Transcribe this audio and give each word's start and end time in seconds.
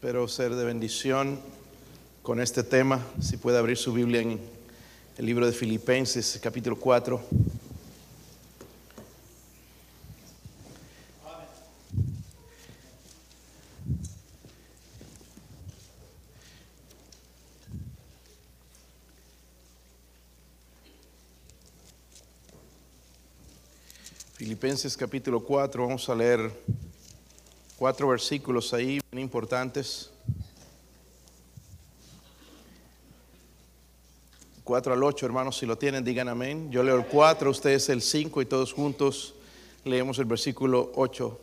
Espero 0.00 0.26
ser 0.28 0.54
de 0.54 0.64
bendición 0.64 1.38
con 2.22 2.40
este 2.40 2.62
tema. 2.62 3.06
Si 3.20 3.36
puede 3.36 3.58
abrir 3.58 3.76
su 3.76 3.92
Biblia 3.92 4.22
en 4.22 4.40
el 5.18 5.26
libro 5.26 5.44
de 5.44 5.52
Filipenses, 5.52 6.40
capítulo 6.42 6.74
4. 6.76 7.20
Filipenses 24.32 24.96
capítulo 24.96 25.44
4, 25.44 25.86
vamos 25.86 26.08
a 26.08 26.14
leer 26.14 26.50
cuatro 27.76 28.08
versículos 28.08 28.72
ahí 28.72 28.99
importantes. 29.20 30.10
4 34.64 34.92
al 34.92 35.02
8, 35.02 35.26
hermanos, 35.26 35.58
si 35.58 35.66
lo 35.66 35.76
tienen, 35.76 36.04
digan 36.04 36.28
amén. 36.28 36.70
Yo 36.70 36.82
leo 36.82 36.96
el 36.96 37.06
4, 37.06 37.50
ustedes 37.50 37.88
el 37.88 38.02
5 38.02 38.42
y 38.42 38.46
todos 38.46 38.72
juntos 38.72 39.34
leemos 39.84 40.18
el 40.18 40.26
versículo 40.26 40.92
8. 40.94 41.40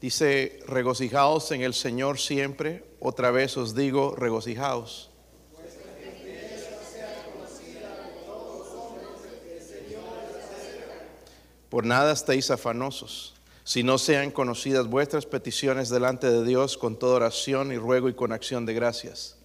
Dice, 0.00 0.60
regocijaos 0.66 1.52
en 1.52 1.62
el 1.62 1.74
Señor 1.74 2.18
siempre. 2.18 2.84
Otra 3.00 3.30
vez 3.30 3.56
os 3.56 3.74
digo, 3.74 4.14
regocijaos. 4.16 5.10
Por 11.68 11.84
nada 11.84 12.12
estéis 12.12 12.50
afanosos, 12.50 13.34
si 13.66 13.82
no 13.82 13.98
sean 13.98 14.30
conocidas 14.30 14.86
vuestras 14.86 15.26
peticiones 15.26 15.88
delante 15.88 16.30
de 16.30 16.44
Dios 16.44 16.78
con 16.78 16.96
toda 16.96 17.16
oración 17.16 17.72
y 17.72 17.76
ruego 17.76 18.08
y 18.08 18.14
con 18.14 18.30
acción 18.30 18.64
de 18.64 18.74
gracias. 18.74 19.36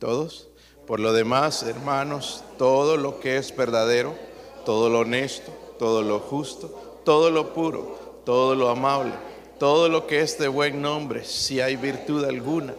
Todos. 0.00 0.48
Por 0.88 0.98
lo 0.98 1.12
demás, 1.12 1.62
hermanos, 1.62 2.42
todo 2.58 2.96
lo 2.96 3.20
que 3.20 3.36
es 3.36 3.54
verdadero, 3.54 4.16
todo 4.64 4.88
lo 4.90 5.00
honesto, 5.00 5.52
todo 5.78 6.02
lo 6.02 6.18
justo, 6.18 7.00
todo 7.04 7.30
lo 7.30 7.54
puro, 7.54 8.22
todo 8.24 8.56
lo 8.56 8.70
amable, 8.70 9.12
todo 9.60 9.88
lo 9.88 10.08
que 10.08 10.20
es 10.20 10.36
de 10.36 10.48
buen 10.48 10.82
nombre, 10.82 11.24
si 11.24 11.60
hay 11.60 11.76
virtud 11.76 12.24
alguna 12.24 12.74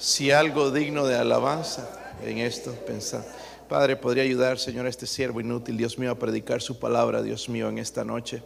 si 0.00 0.30
algo 0.30 0.70
digno 0.70 1.06
de 1.06 1.14
alabanza 1.14 2.16
en 2.24 2.38
esto 2.38 2.72
pensar. 2.86 3.22
Padre, 3.68 3.96
podría 3.96 4.22
ayudar, 4.22 4.58
Señor, 4.58 4.86
a 4.86 4.88
este 4.88 5.06
siervo 5.06 5.42
inútil, 5.42 5.76
Dios 5.76 5.98
mío, 5.98 6.10
a 6.10 6.18
predicar 6.18 6.62
su 6.62 6.78
palabra, 6.78 7.22
Dios 7.22 7.50
mío, 7.50 7.68
en 7.68 7.78
esta 7.78 8.02
noche. 8.02 8.42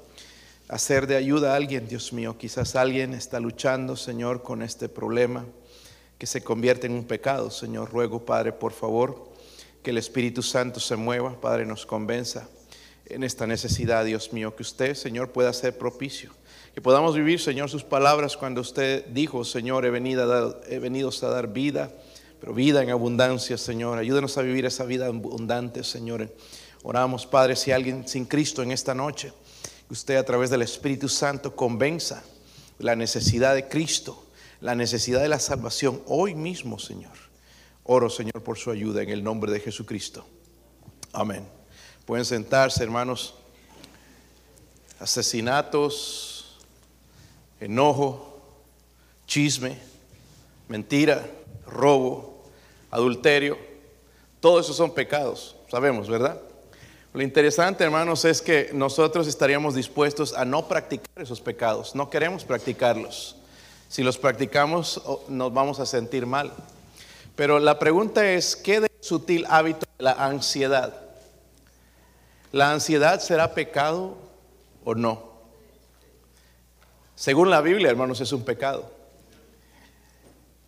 Hacer 0.69 1.07
de 1.07 1.15
ayuda 1.15 1.53
a 1.53 1.57
alguien, 1.57 1.87
Dios 1.87 2.13
mío. 2.13 2.37
Quizás 2.37 2.75
alguien 2.75 3.15
está 3.15 3.39
luchando, 3.39 3.95
Señor, 3.95 4.43
con 4.43 4.63
este 4.63 4.89
problema 4.89 5.47
que 6.19 6.27
se 6.27 6.43
convierte 6.43 6.89
en 6.89 6.95
un 6.95 7.05
pecado, 7.05 7.51
Señor. 7.51 7.93
Ruego, 7.93 8.27
Padre, 8.27 8.53
por 8.53 8.73
favor, 8.73 9.33
que 9.85 9.91
el 9.91 9.99
Espíritu 9.99 10.43
Santo 10.43 10.81
se 10.81 10.97
mueva, 10.97 11.41
Padre, 11.41 11.67
nos 11.67 11.87
convenza 11.87 12.49
en 13.07 13.23
esta 13.23 13.47
necesidad, 13.47 14.05
Dios 14.05 14.33
mío, 14.33 14.57
que 14.57 14.63
usted, 14.63 14.95
Señor, 14.95 15.31
pueda 15.31 15.53
ser 15.53 15.79
propicio 15.79 16.33
que 16.75 16.83
podamos 16.83 17.15
vivir, 17.15 17.41
Señor, 17.41 17.71
sus 17.71 17.85
palabras 17.85 18.37
cuando 18.37 18.61
usted 18.61 19.07
dijo, 19.07 19.45
Señor, 19.45 19.87
he 19.87 19.91
venido, 19.91 20.25
a 20.25 20.27
dar, 20.27 20.61
he 20.69 20.81
venido 20.81 21.09
a 21.09 21.27
dar 21.27 21.53
vida, 21.53 21.93
pero 22.41 22.53
vida 22.53 22.83
en 22.83 22.91
abundancia, 22.91 23.57
Señor. 23.57 23.97
Ayúdenos 23.97 24.37
a 24.39 24.43
vivir 24.43 24.67
esa 24.67 24.85
vida 24.85 25.07
abundante, 25.07 25.85
Señor. 25.85 26.35
Oramos, 26.83 27.27
Padre, 27.27 27.55
si 27.55 27.71
alguien 27.71 28.09
sin 28.09 28.25
Cristo 28.25 28.61
en 28.61 28.73
esta 28.73 28.93
noche, 28.93 29.33
que 29.87 29.93
usted 29.93 30.17
a 30.17 30.25
través 30.25 30.51
del 30.51 30.63
Espíritu 30.63 31.09
Santo 31.09 31.55
convenza 31.55 32.25
la 32.81 32.97
necesidad 32.97 33.55
de 33.55 33.69
Cristo, 33.69 34.25
la 34.61 34.75
necesidad 34.75 35.23
de 35.23 35.29
la 35.29 35.39
salvación 35.39 36.03
hoy 36.07 36.35
mismo, 36.35 36.81
Señor. 36.81 37.13
Oro, 37.85 38.11
Señor, 38.11 38.43
por 38.43 38.59
su 38.59 38.73
ayuda 38.73 39.01
en 39.03 39.11
el 39.11 39.23
nombre 39.23 39.53
de 39.53 39.61
Jesucristo. 39.61 40.27
Amén. 41.13 41.47
Pueden 42.05 42.25
sentarse, 42.25 42.83
hermanos. 42.83 43.37
Asesinatos, 44.99 46.34
enojo, 47.65 48.39
chisme, 49.27 49.79
mentira, 50.69 51.27
robo, 51.67 52.45
adulterio. 52.91 53.57
Todo 54.41 54.61
eso 54.61 54.75
son 54.75 54.93
pecados, 54.93 55.57
sabemos, 55.71 56.09
¿verdad? 56.09 56.41
Lo 57.15 57.23
interesante, 57.23 57.85
hermanos, 57.85 58.25
es 58.25 58.43
que 58.43 58.71
nosotros 58.75 59.27
estaríamos 59.27 59.75
dispuestos 59.75 60.35
a 60.35 60.45
no 60.45 60.69
practicar 60.69 61.23
esos 61.23 61.41
pecados. 61.41 61.95
No 61.95 62.11
queremos 62.11 62.45
practicarlos. 62.45 63.37
Si 63.89 64.03
los 64.03 64.19
practicamos, 64.19 65.01
nos 65.29 65.55
vamos 65.55 65.81
a 65.81 65.87
sentir 65.87 66.27
mal. 66.27 66.53
Pero 67.37 67.61
la 67.61 67.79
pregunta 67.79 68.29
es, 68.29 68.57
¿qué 68.57 68.81
de 68.81 68.91
sutil 69.01 69.47
hábito 69.49 69.87
de 69.99 70.05
la 70.05 70.13
ansiedad? 70.13 70.93
¿La 72.53 72.73
ansiedad 72.73 73.21
será 73.21 73.55
pecado 73.55 74.17
o 74.85 74.95
no? 74.95 75.34
Según 77.15 77.51
la 77.51 77.61
Biblia, 77.61 77.91
hermanos, 77.91 78.21
es 78.21 78.33
un 78.33 78.45
pecado. 78.45 78.91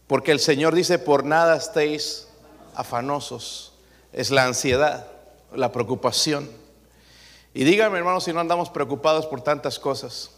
Porque 0.07 0.33
el 0.33 0.41
Señor 0.41 0.75
dice, 0.75 0.99
por 0.99 1.25
nada 1.25 1.57
estéis 1.57 2.29
afanosos. 2.75 3.73
Es 4.13 4.31
la 4.31 4.45
ansiedad, 4.45 5.07
la 5.53 5.73
preocupación. 5.73 6.49
Y 7.53 7.65
dígame, 7.65 7.99
hermanos, 7.99 8.25
si 8.25 8.33
no 8.33 8.41
andamos 8.41 8.71
preocupados 8.71 9.27
por 9.27 9.41
tantas 9.41 9.79
cosas. 9.79 10.31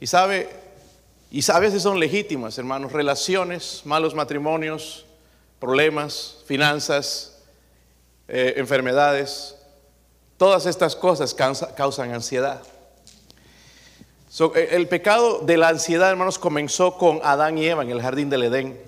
Y 0.00 0.06
sabe, 0.06 0.48
y 1.30 1.50
a 1.50 1.58
veces 1.58 1.82
son 1.82 1.98
legítimas, 2.00 2.56
hermanos, 2.58 2.92
relaciones, 2.92 3.82
malos 3.84 4.14
matrimonios, 4.14 5.04
problemas, 5.58 6.38
finanzas, 6.46 7.38
eh, 8.28 8.54
enfermedades. 8.56 9.56
Todas 10.36 10.66
estas 10.66 10.96
cosas 10.96 11.34
causan 11.34 12.12
ansiedad. 12.12 12.62
Eh, 14.40 14.68
el 14.72 14.88
pecado 14.88 15.38
de 15.40 15.56
la 15.56 15.68
ansiedad, 15.68 16.10
hermanos, 16.10 16.40
comenzó 16.40 16.96
con 16.98 17.20
Adán 17.22 17.56
y 17.56 17.66
Eva 17.66 17.84
en 17.84 17.90
el 17.90 18.02
jardín 18.02 18.30
del 18.30 18.42
Edén. 18.42 18.80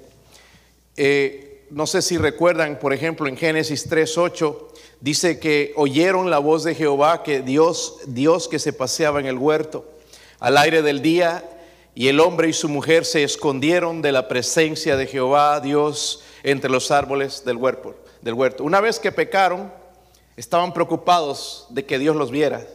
Eh, 0.97 1.65
no 1.71 1.87
sé 1.87 2.03
si 2.03 2.19
recuerdan, 2.19 2.79
por 2.81 2.93
ejemplo, 2.93 3.29
en 3.29 3.37
Génesis 3.37 3.89
3:8 3.89 4.69
dice 5.01 5.39
que 5.39 5.73
oyeron 5.77 6.31
la 6.31 6.39
voz 6.39 6.65
de 6.65 6.75
Jehová, 6.75 7.23
que 7.23 7.43
Dios, 7.43 7.99
Dios 8.07 8.49
que 8.49 8.59
se 8.59 8.73
paseaba 8.73 9.21
en 9.21 9.27
el 9.27 9.39
huerto 9.39 9.85
al 10.41 10.57
aire 10.59 10.83
del 10.83 11.01
día, 11.01 11.45
y 11.95 12.09
el 12.09 12.21
hombre 12.21 12.49
y 12.49 12.53
su 12.53 12.69
mujer 12.69 13.05
se 13.05 13.23
escondieron 13.23 14.03
de 14.03 14.13
la 14.13 14.29
presencia 14.29 14.97
de 14.97 15.07
Jehová, 15.07 15.61
Dios, 15.61 16.25
entre 16.43 16.71
los 16.71 16.91
árboles. 16.91 17.45
Del 17.45 17.57
huerto. 17.57 18.65
Una 18.65 18.81
vez 18.81 18.99
que 18.99 19.13
pecaron, 19.13 19.73
estaban 20.37 20.75
preocupados 20.75 21.67
de 21.71 21.85
que 21.85 21.99
Dios 21.99 22.17
los 22.17 22.33
viera. 22.33 22.67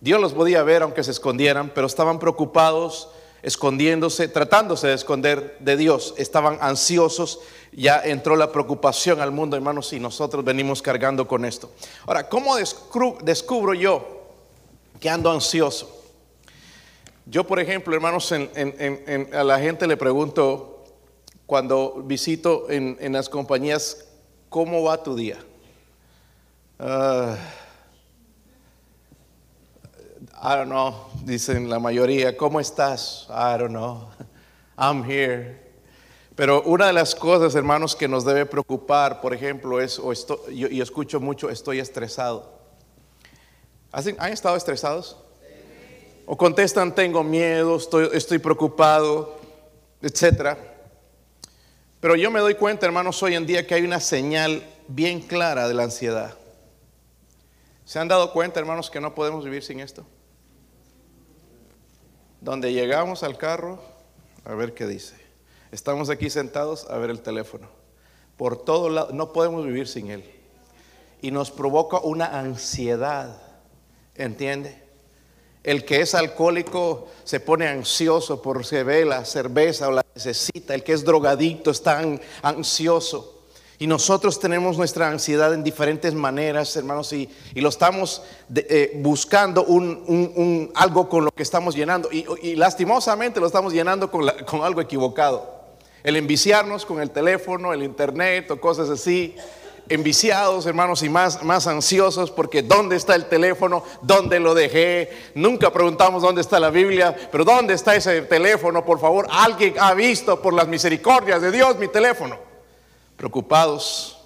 Dios 0.00 0.20
los 0.20 0.32
podía 0.32 0.62
ver 0.62 0.82
aunque 0.82 1.02
se 1.02 1.10
escondieran, 1.10 1.72
pero 1.74 1.86
estaban 1.86 2.18
preocupados, 2.18 3.08
escondiéndose, 3.42 4.28
tratándose 4.28 4.86
de 4.88 4.94
esconder 4.94 5.56
de 5.60 5.76
Dios. 5.76 6.14
Estaban 6.16 6.58
ansiosos, 6.60 7.40
ya 7.72 8.00
entró 8.00 8.36
la 8.36 8.52
preocupación 8.52 9.20
al 9.20 9.32
mundo, 9.32 9.56
hermanos, 9.56 9.92
y 9.92 10.00
nosotros 10.00 10.44
venimos 10.44 10.82
cargando 10.82 11.26
con 11.26 11.44
esto. 11.44 11.70
Ahora, 12.06 12.28
¿cómo 12.28 12.56
descubro 12.56 13.74
yo 13.74 14.22
que 15.00 15.10
ando 15.10 15.30
ansioso? 15.30 15.94
Yo, 17.26 17.44
por 17.44 17.60
ejemplo, 17.60 17.94
hermanos, 17.94 18.32
a 18.32 19.44
la 19.44 19.58
gente 19.58 19.86
le 19.86 19.96
pregunto 19.96 20.84
cuando 21.44 22.02
visito 22.04 22.70
en, 22.70 23.12
las 23.12 23.28
compañías, 23.28 24.06
¿cómo 24.48 24.82
va 24.82 25.02
tu 25.02 25.14
día? 25.14 25.38
Ah, 26.78 27.36
I 30.40 30.54
don't 30.54 30.68
know, 30.68 30.94
dicen 31.24 31.68
la 31.68 31.80
mayoría, 31.80 32.36
¿cómo 32.36 32.60
estás? 32.60 33.26
I 33.28 33.58
don't 33.58 33.70
know, 33.70 34.08
I'm 34.76 35.02
here. 35.02 35.68
Pero 36.36 36.62
una 36.62 36.86
de 36.86 36.92
las 36.92 37.16
cosas, 37.16 37.56
hermanos, 37.56 37.96
que 37.96 38.06
nos 38.06 38.24
debe 38.24 38.46
preocupar, 38.46 39.20
por 39.20 39.34
ejemplo, 39.34 39.80
es, 39.80 39.98
o 39.98 40.12
yo, 40.52 40.68
escucho 40.68 41.18
mucho, 41.18 41.50
estoy 41.50 41.80
estresado. 41.80 42.56
¿Han 43.90 44.32
estado 44.32 44.54
estresados? 44.54 45.16
O 46.26 46.36
contestan, 46.36 46.94
tengo 46.94 47.24
miedo, 47.24 47.76
estoy, 47.76 48.08
estoy 48.12 48.38
preocupado, 48.38 49.36
etc. 50.00 50.56
Pero 51.98 52.14
yo 52.14 52.30
me 52.30 52.38
doy 52.38 52.54
cuenta, 52.54 52.86
hermanos, 52.86 53.20
hoy 53.24 53.34
en 53.34 53.44
día 53.44 53.66
que 53.66 53.74
hay 53.74 53.82
una 53.82 53.98
señal 53.98 54.62
bien 54.86 55.20
clara 55.20 55.66
de 55.66 55.74
la 55.74 55.82
ansiedad. 55.82 56.36
¿Se 57.84 57.98
han 57.98 58.06
dado 58.06 58.32
cuenta, 58.32 58.60
hermanos, 58.60 58.90
que 58.90 59.00
no 59.00 59.12
podemos 59.12 59.44
vivir 59.44 59.64
sin 59.64 59.80
esto? 59.80 60.06
Donde 62.40 62.72
llegamos 62.72 63.22
al 63.22 63.36
carro, 63.36 63.80
a 64.44 64.54
ver 64.54 64.74
qué 64.74 64.86
dice. 64.86 65.16
Estamos 65.72 66.10
aquí 66.10 66.30
sentados 66.30 66.88
a 66.88 66.96
ver 66.98 67.10
el 67.10 67.20
teléfono. 67.20 67.68
Por 68.36 68.64
todo 68.64 68.88
lado, 68.88 69.12
no 69.12 69.32
podemos 69.32 69.64
vivir 69.64 69.88
sin 69.88 70.10
él. 70.10 70.24
Y 71.20 71.30
nos 71.30 71.50
provoca 71.50 71.98
una 71.98 72.38
ansiedad 72.38 73.48
¿Entiende? 74.18 74.82
El 75.62 75.84
que 75.84 76.00
es 76.00 76.14
alcohólico 76.14 77.08
se 77.22 77.38
pone 77.38 77.68
ansioso 77.68 78.42
por 78.42 78.66
se 78.66 78.82
ve 78.82 79.04
la 79.04 79.24
cerveza 79.24 79.88
o 79.88 79.92
la 79.92 80.04
necesita. 80.14 80.74
El 80.74 80.82
que 80.82 80.92
es 80.92 81.04
drogadicto 81.04 81.70
está 81.70 82.02
ansioso. 82.42 83.37
Y 83.80 83.86
nosotros 83.86 84.40
tenemos 84.40 84.76
nuestra 84.76 85.08
ansiedad 85.08 85.54
en 85.54 85.62
diferentes 85.62 86.12
maneras, 86.12 86.74
hermanos, 86.76 87.12
y, 87.12 87.30
lo 87.54 87.68
estamos 87.68 88.22
eh, 88.52 88.92
buscando 88.96 89.64
un, 89.64 90.72
algo 90.74 91.08
con 91.08 91.24
lo 91.24 91.30
que 91.30 91.44
estamos 91.44 91.76
llenando. 91.76 92.08
Y, 92.10 92.56
lastimosamente 92.56 93.38
lo 93.38 93.46
estamos 93.46 93.72
llenando 93.72 94.10
con, 94.10 94.28
con 94.46 94.62
algo 94.62 94.80
equivocado. 94.80 95.58
El 96.02 96.16
enviciarnos 96.16 96.84
con 96.84 97.00
el 97.00 97.10
teléfono, 97.10 97.72
el 97.72 97.84
internet 97.84 98.50
o 98.50 98.60
cosas 98.60 98.88
así 98.88 99.36
enviciados, 99.88 100.66
hermanos, 100.66 101.02
y 101.02 101.08
más, 101.08 101.42
más 101.42 101.66
ansiosos 101.66 102.30
porque 102.30 102.62
¿dónde 102.62 102.96
está 102.96 103.14
el 103.14 103.26
teléfono? 103.26 103.84
¿Dónde 104.02 104.40
lo 104.40 104.54
dejé? 104.54 105.10
Nunca 105.34 105.72
preguntamos 105.72 106.22
dónde 106.22 106.40
está 106.40 106.60
la 106.60 106.70
Biblia, 106.70 107.16
pero 107.30 107.44
¿dónde 107.44 107.74
está 107.74 107.94
ese 107.94 108.22
teléfono? 108.22 108.84
Por 108.84 109.00
favor, 109.00 109.26
alguien 109.30 109.74
ha 109.78 109.94
visto 109.94 110.42
por 110.42 110.52
las 110.52 110.68
misericordias 110.68 111.40
de 111.40 111.50
Dios 111.52 111.78
mi 111.78 111.88
teléfono. 111.88 112.47
Preocupados. 113.18 114.16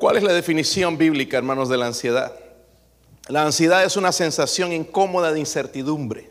¿Cuál 0.00 0.16
es 0.16 0.22
la 0.22 0.32
definición 0.32 0.96
bíblica, 0.96 1.36
hermanos, 1.36 1.68
de 1.68 1.76
la 1.76 1.86
ansiedad? 1.86 2.34
La 3.28 3.42
ansiedad 3.42 3.84
es 3.84 3.96
una 3.98 4.12
sensación 4.12 4.72
incómoda 4.72 5.30
de 5.32 5.40
incertidumbre, 5.40 6.30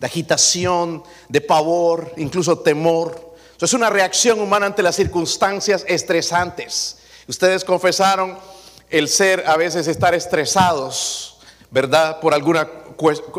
de 0.00 0.06
agitación, 0.06 1.04
de 1.28 1.42
pavor, 1.42 2.14
incluso 2.16 2.58
temor 2.60 3.26
es 3.64 3.72
una 3.72 3.88
reacción 3.88 4.40
humana 4.40 4.66
ante 4.66 4.82
las 4.82 4.96
circunstancias 4.96 5.84
estresantes. 5.88 6.98
Ustedes 7.26 7.64
confesaron 7.64 8.38
el 8.90 9.08
ser 9.08 9.44
a 9.46 9.56
veces 9.56 9.88
estar 9.88 10.14
estresados, 10.14 11.38
¿verdad? 11.70 12.20
Por 12.20 12.34
alguna 12.34 12.68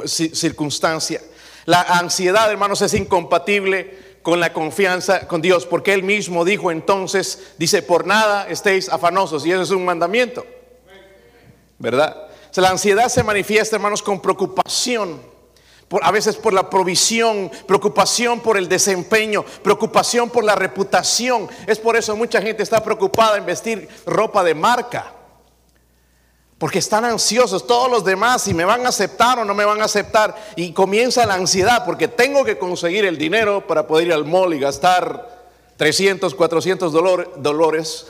circunstancia. 0.07 1.21
La 1.65 1.81
ansiedad, 1.81 2.49
hermanos, 2.49 2.81
es 2.81 2.93
incompatible 2.93 4.06
con 4.21 4.39
la 4.39 4.53
confianza 4.53 5.27
con 5.27 5.41
Dios, 5.41 5.65
porque 5.65 5.93
Él 5.93 6.03
mismo 6.03 6.45
dijo 6.45 6.71
entonces, 6.71 7.53
dice, 7.57 7.81
por 7.81 8.05
nada 8.05 8.47
estéis 8.49 8.89
afanosos, 8.89 9.45
y 9.45 9.51
eso 9.51 9.61
es 9.61 9.71
un 9.71 9.85
mandamiento, 9.85 10.45
¿verdad? 11.79 12.27
la 12.61 12.69
ansiedad 12.69 13.07
se 13.07 13.23
manifiesta, 13.23 13.75
hermanos, 13.75 14.01
con 14.01 14.19
preocupación 14.19 15.21
a 16.01 16.11
veces 16.11 16.35
por 16.35 16.53
la 16.53 16.69
provisión, 16.69 17.49
preocupación 17.65 18.41
por 18.41 18.57
el 18.57 18.67
desempeño, 18.67 19.45
preocupación 19.63 20.29
por 20.29 20.43
la 20.43 20.55
reputación. 20.55 21.47
Es 21.65 21.79
por 21.79 21.95
eso 21.95 22.15
mucha 22.15 22.41
gente 22.41 22.61
está 22.61 22.83
preocupada 22.83 23.37
en 23.37 23.45
vestir 23.45 23.87
ropa 24.05 24.43
de 24.43 24.53
marca. 24.53 25.13
Porque 26.57 26.79
están 26.79 27.05
ansiosos 27.05 27.67
todos 27.67 27.89
los 27.89 28.03
demás 28.03 28.41
si 28.41 28.53
me 28.53 28.65
van 28.65 28.85
a 28.85 28.89
aceptar 28.89 29.37
o 29.37 29.45
no 29.45 29.53
me 29.53 29.65
van 29.65 29.81
a 29.81 29.85
aceptar. 29.85 30.35
Y 30.55 30.73
comienza 30.73 31.25
la 31.25 31.35
ansiedad 31.35 31.85
porque 31.85 32.07
tengo 32.07 32.43
que 32.43 32.57
conseguir 32.57 33.05
el 33.05 33.17
dinero 33.17 33.67
para 33.67 33.85
poder 33.85 34.07
ir 34.07 34.13
al 34.13 34.25
mall 34.25 34.53
y 34.53 34.59
gastar 34.59 35.37
300, 35.77 36.33
400 36.33 36.91
dólares, 37.37 38.07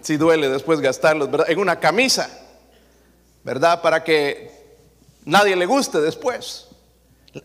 si 0.00 0.16
duele 0.16 0.48
después 0.48 0.80
gastarlos, 0.80 1.28
en 1.48 1.58
una 1.58 1.80
camisa, 1.80 2.30
¿verdad? 3.42 3.82
Para 3.82 4.04
que 4.04 4.50
nadie 5.24 5.56
le 5.56 5.66
guste 5.66 6.00
después 6.00 6.68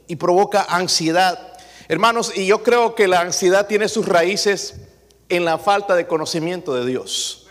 y 0.08 0.16
provoca 0.16 0.66
ansiedad. 0.70 1.54
Hermanos, 1.88 2.32
y 2.36 2.46
yo 2.46 2.64
creo 2.64 2.96
que 2.96 3.08
la 3.08 3.22
ansiedad 3.22 3.68
tiene 3.68 3.90
sus 3.90 4.08
raíces 4.08 4.76
en 5.30 5.46
la 5.46 5.58
falta 5.58 5.96
de 5.96 6.08
conocimiento 6.08 6.76
de 6.76 6.86
Dios. 6.86 7.45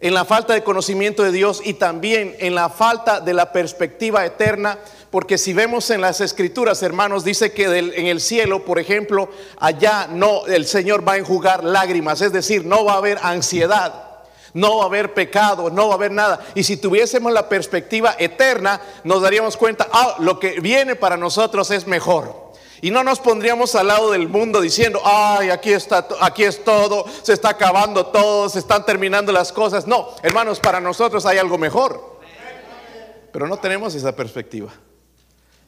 En 0.00 0.12
la 0.12 0.24
falta 0.24 0.52
de 0.52 0.62
conocimiento 0.62 1.22
de 1.22 1.32
Dios 1.32 1.62
y 1.64 1.74
también 1.74 2.36
en 2.38 2.54
la 2.54 2.68
falta 2.68 3.20
de 3.20 3.32
la 3.32 3.52
perspectiva 3.52 4.24
eterna. 4.26 4.78
Porque 5.10 5.38
si 5.38 5.52
vemos 5.52 5.90
en 5.90 6.00
las 6.00 6.20
escrituras, 6.20 6.82
hermanos, 6.82 7.24
dice 7.24 7.52
que 7.52 7.64
en 7.64 8.06
el 8.06 8.20
cielo, 8.20 8.64
por 8.64 8.78
ejemplo, 8.78 9.30
allá 9.58 10.08
no, 10.10 10.46
el 10.46 10.66
Señor 10.66 11.06
va 11.06 11.12
a 11.12 11.18
enjugar 11.18 11.64
lágrimas. 11.64 12.20
Es 12.20 12.32
decir, 12.32 12.64
no 12.64 12.84
va 12.84 12.94
a 12.94 12.98
haber 12.98 13.18
ansiedad 13.22 14.04
no 14.54 14.78
va 14.78 14.84
a 14.84 14.86
haber 14.86 15.12
pecado, 15.14 15.68
no 15.68 15.88
va 15.88 15.94
a 15.94 15.96
haber 15.96 16.12
nada. 16.12 16.40
Y 16.54 16.62
si 16.62 16.76
tuviésemos 16.76 17.32
la 17.32 17.48
perspectiva 17.48 18.14
eterna, 18.18 18.80
nos 19.02 19.20
daríamos 19.20 19.56
cuenta, 19.56 19.88
ah, 19.92 20.14
lo 20.20 20.38
que 20.38 20.60
viene 20.60 20.94
para 20.94 21.16
nosotros 21.16 21.72
es 21.72 21.86
mejor. 21.86 22.43
Y 22.84 22.90
no 22.90 23.02
nos 23.02 23.18
pondríamos 23.18 23.74
al 23.76 23.86
lado 23.86 24.10
del 24.10 24.28
mundo 24.28 24.60
diciendo, 24.60 25.00
ay, 25.02 25.48
aquí 25.48 25.72
está, 25.72 26.06
aquí 26.20 26.44
es 26.44 26.62
todo, 26.62 27.06
se 27.22 27.32
está 27.32 27.48
acabando 27.48 28.04
todo, 28.08 28.46
se 28.50 28.58
están 28.58 28.84
terminando 28.84 29.32
las 29.32 29.54
cosas. 29.54 29.86
No, 29.86 30.10
hermanos, 30.22 30.60
para 30.60 30.80
nosotros 30.80 31.24
hay 31.24 31.38
algo 31.38 31.56
mejor. 31.56 32.20
Pero 33.32 33.48
no 33.48 33.56
tenemos 33.56 33.94
esa 33.94 34.14
perspectiva, 34.14 34.70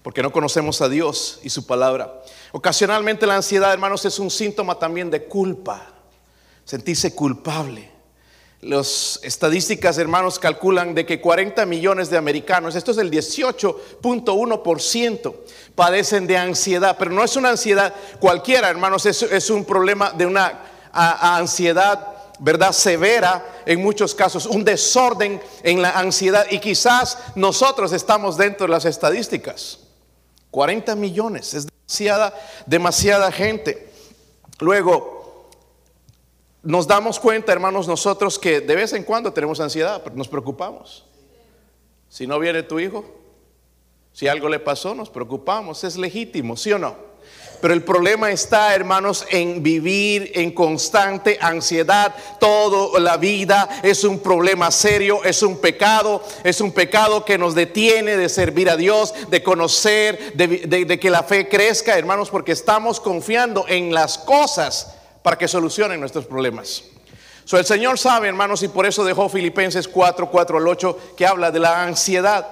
porque 0.03 0.23
no 0.23 0.31
conocemos 0.31 0.83
a 0.83 0.91
Dios 0.91 1.41
y 1.43 1.49
su 1.49 1.65
palabra. 1.65 2.21
Ocasionalmente 2.53 3.27
la 3.27 3.37
ansiedad, 3.37 3.73
hermanos, 3.73 4.05
es 4.05 4.19
un 4.19 4.31
síntoma 4.31 4.79
también 4.79 5.09
de 5.09 5.25
culpa, 5.25 5.95
sentirse 6.67 7.15
culpable. 7.15 7.96
Las 8.63 9.21
estadísticas, 9.23 9.99
hermanos, 9.99 10.39
calculan 10.39 10.95
de 10.95 11.05
que 11.05 11.21
40 11.21 11.67
millones 11.67 12.09
de 12.09 12.17
americanos, 12.17 12.75
esto 12.75 12.93
es 12.93 12.99
el 12.99 13.11
18.1%, 13.11 15.35
padecen 15.75 16.27
de 16.27 16.39
ansiedad, 16.39 16.97
pero 16.99 17.11
no 17.11 17.23
es 17.23 17.37
una 17.37 17.51
ansiedad 17.51 17.95
cualquiera, 18.19 18.71
hermanos, 18.71 19.05
es, 19.05 19.51
un 19.51 19.67
problema 19.67 20.13
de 20.13 20.25
una 20.25 20.59
ansiedad, 20.93 22.15
¿verdad? 22.39 22.73
Severa 22.73 23.63
en 23.67 23.83
muchos 23.83 24.15
casos, 24.15 24.47
un 24.47 24.65
desorden 24.65 25.39
en 25.63 25.83
la 25.83 25.91
ansiedad 25.91 26.47
y 26.51 26.59
quizás 26.59 27.19
nosotros 27.35 27.93
estamos 27.93 28.39
dentro 28.39 28.67
de 28.67 28.73
las 28.73 28.87
estadísticas. 28.87 29.81
40 30.51 30.97
millones, 30.97 31.53
es 31.53 31.67
demasiada, 31.67 32.33
demasiada 32.65 33.31
gente. 33.31 33.93
Luego, 34.61 35.16
nos 36.67 36.87
damos 36.87 37.21
cuenta, 37.21 37.53
hermanos, 37.53 37.87
nosotros 37.87 38.39
que 38.39 38.61
de 38.61 38.75
vez 38.75 38.93
en 38.93 39.05
cuando 39.05 39.33
tenemos 39.33 39.61
ansiedad, 39.61 40.05
nos 40.15 40.29
preocupamos. 40.29 41.07
Si 42.09 42.27
no 42.27 42.39
viene 42.39 42.65
tu 42.65 42.81
hijo, 42.81 43.05
si 44.13 44.27
algo 44.27 44.49
le 44.49 44.59
pasó, 44.59 44.95
nos 44.95 45.09
preocupamos, 45.09 45.85
es 45.85 45.97
legítimo, 45.97 46.57
¿sí 46.57 46.73
o 46.73 46.79
no? 46.79 46.97
Pero 47.61 47.73
el 47.73 47.85
problema 47.85 48.31
está, 48.31 48.75
hermanos, 48.75 49.25
en 49.31 49.63
vivir 49.63 50.33
en 50.35 50.51
constante 50.51 51.39
ansiedad. 51.41 52.15
Toda 52.39 53.01
la 53.01 53.17
vida 53.17 53.69
es 53.83 54.05
un 54.05 54.19
problema 54.19 54.71
serio, 54.71 55.25
es 55.25 55.43
un 55.43 55.59
pecado, 55.59 56.23
es 56.45 56.61
un 56.61 56.73
pecado 56.73 57.25
que 57.25 57.39
nos 57.39 57.55
detiene 57.55 58.17
de 58.17 58.29
servir 58.29 58.69
a 58.69 58.77
Dios, 58.77 59.15
de 59.31 59.43
conocer, 59.43 60.35
de, 60.35 60.99
que 61.01 61.11
la 61.11 61.23
fe 61.23 61.49
crezca, 61.49 61.97
hermanos, 61.97 62.29
porque 62.31 62.53
estamos 62.53 63.01
confiando 63.01 63.65
en 63.69 63.95
las 63.95 64.19
cosas 64.19 64.96
para 65.27 65.37
que 65.37 65.49
solucionen 65.49 65.99
nuestros 65.99 66.25
problemas. 66.25 66.85
So, 67.45 67.59
el 67.59 67.67
Señor 67.67 67.99
sabe, 67.99 68.29
hermanos, 68.29 68.63
y 68.63 68.69
por 68.69 68.87
eso 68.87 69.05
dejó 69.05 69.29
Filipenses 69.29 69.89
4, 69.89 70.31
4 70.31 70.59
al 70.59 70.69
8, 70.69 71.15
que 71.17 71.27
habla 71.27 71.51
de 71.51 71.59
la 71.59 71.83
ansiedad. 71.83 72.47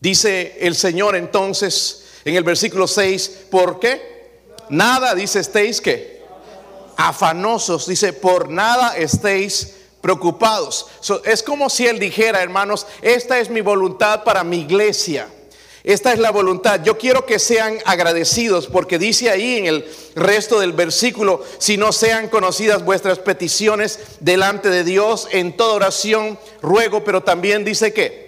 Dice 0.00 0.56
el 0.62 0.74
Señor 0.74 1.14
entonces 1.14 2.06
en 2.24 2.36
el 2.36 2.42
versículo 2.42 2.86
6, 2.86 3.48
¿por 3.50 3.78
qué? 3.78 4.46
Nada, 4.70 5.14
dice, 5.14 5.40
estéis 5.40 5.82
que 5.82 6.22
afanosos, 6.96 7.86
dice, 7.86 8.14
por 8.14 8.48
nada 8.48 8.96
estéis 8.96 9.74
preocupados. 10.00 10.86
es 11.26 11.42
como 11.42 11.68
si 11.68 11.86
Él 11.86 11.98
dijera, 11.98 12.42
hermanos, 12.42 12.86
esta 13.02 13.38
es 13.38 13.50
mi 13.50 13.60
voluntad 13.60 14.24
para 14.24 14.42
mi 14.42 14.60
iglesia. 14.60 15.28
Esta 15.84 16.12
es 16.12 16.20
la 16.20 16.30
voluntad. 16.30 16.80
Yo 16.84 16.96
quiero 16.96 17.26
que 17.26 17.40
sean 17.40 17.78
agradecidos 17.84 18.68
porque 18.68 18.98
dice 18.98 19.30
ahí 19.30 19.58
en 19.58 19.66
el 19.66 19.90
resto 20.14 20.60
del 20.60 20.72
versículo, 20.72 21.44
si 21.58 21.76
no 21.76 21.90
sean 21.92 22.28
conocidas 22.28 22.84
vuestras 22.84 23.18
peticiones 23.18 23.98
delante 24.20 24.70
de 24.70 24.84
Dios 24.84 25.26
en 25.32 25.56
toda 25.56 25.74
oración, 25.74 26.38
ruego, 26.60 27.02
pero 27.02 27.22
también 27.22 27.64
dice 27.64 27.92
que... 27.92 28.22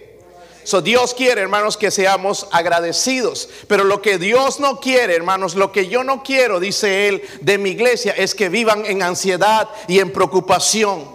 So, 0.65 0.81
Dios 0.81 1.13
quiere, 1.13 1.43
hermanos, 1.43 1.77
que 1.77 1.91
seamos 1.91 2.49
agradecidos. 2.51 3.51
Pero 3.69 3.85
lo 3.85 4.01
que 4.01 4.17
Dios 4.17 4.61
no 4.61 4.81
quiere, 4.81 5.15
hermanos, 5.15 5.57
lo 5.57 5.73
que 5.73 5.89
yo 5.89 6.03
no 6.03 6.23
quiero, 6.23 6.59
dice 6.59 7.07
Él, 7.07 7.23
de 7.43 7.59
mi 7.59 7.71
iglesia, 7.71 8.15
es 8.17 8.35
que 8.35 8.49
vivan 8.49 8.87
en 8.87 9.03
ansiedad 9.03 9.69
y 9.87 10.01
en 10.01 10.11
preocupación. 10.11 11.07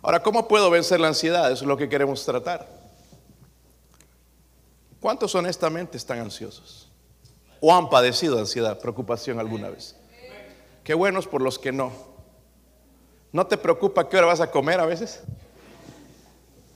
Ahora, 0.00 0.22
¿cómo 0.22 0.46
puedo 0.46 0.70
vencer 0.70 1.00
la 1.00 1.08
ansiedad? 1.08 1.50
Eso 1.50 1.64
es 1.64 1.68
lo 1.68 1.76
que 1.76 1.88
queremos 1.88 2.24
tratar. 2.24 2.81
¿Cuántos 5.02 5.34
honestamente 5.34 5.96
están 5.98 6.20
ansiosos? 6.20 6.88
¿O 7.60 7.74
han 7.74 7.90
padecido 7.90 8.38
ansiedad, 8.38 8.78
preocupación 8.78 9.40
alguna 9.40 9.68
vez? 9.68 9.96
Qué 10.84 10.94
buenos 10.94 11.26
por 11.26 11.42
los 11.42 11.58
que 11.58 11.72
no. 11.72 11.90
¿No 13.32 13.44
te 13.44 13.58
preocupa 13.58 14.08
qué 14.08 14.18
hora 14.18 14.28
vas 14.28 14.40
a 14.40 14.52
comer 14.52 14.78
a 14.78 14.86
veces? 14.86 15.20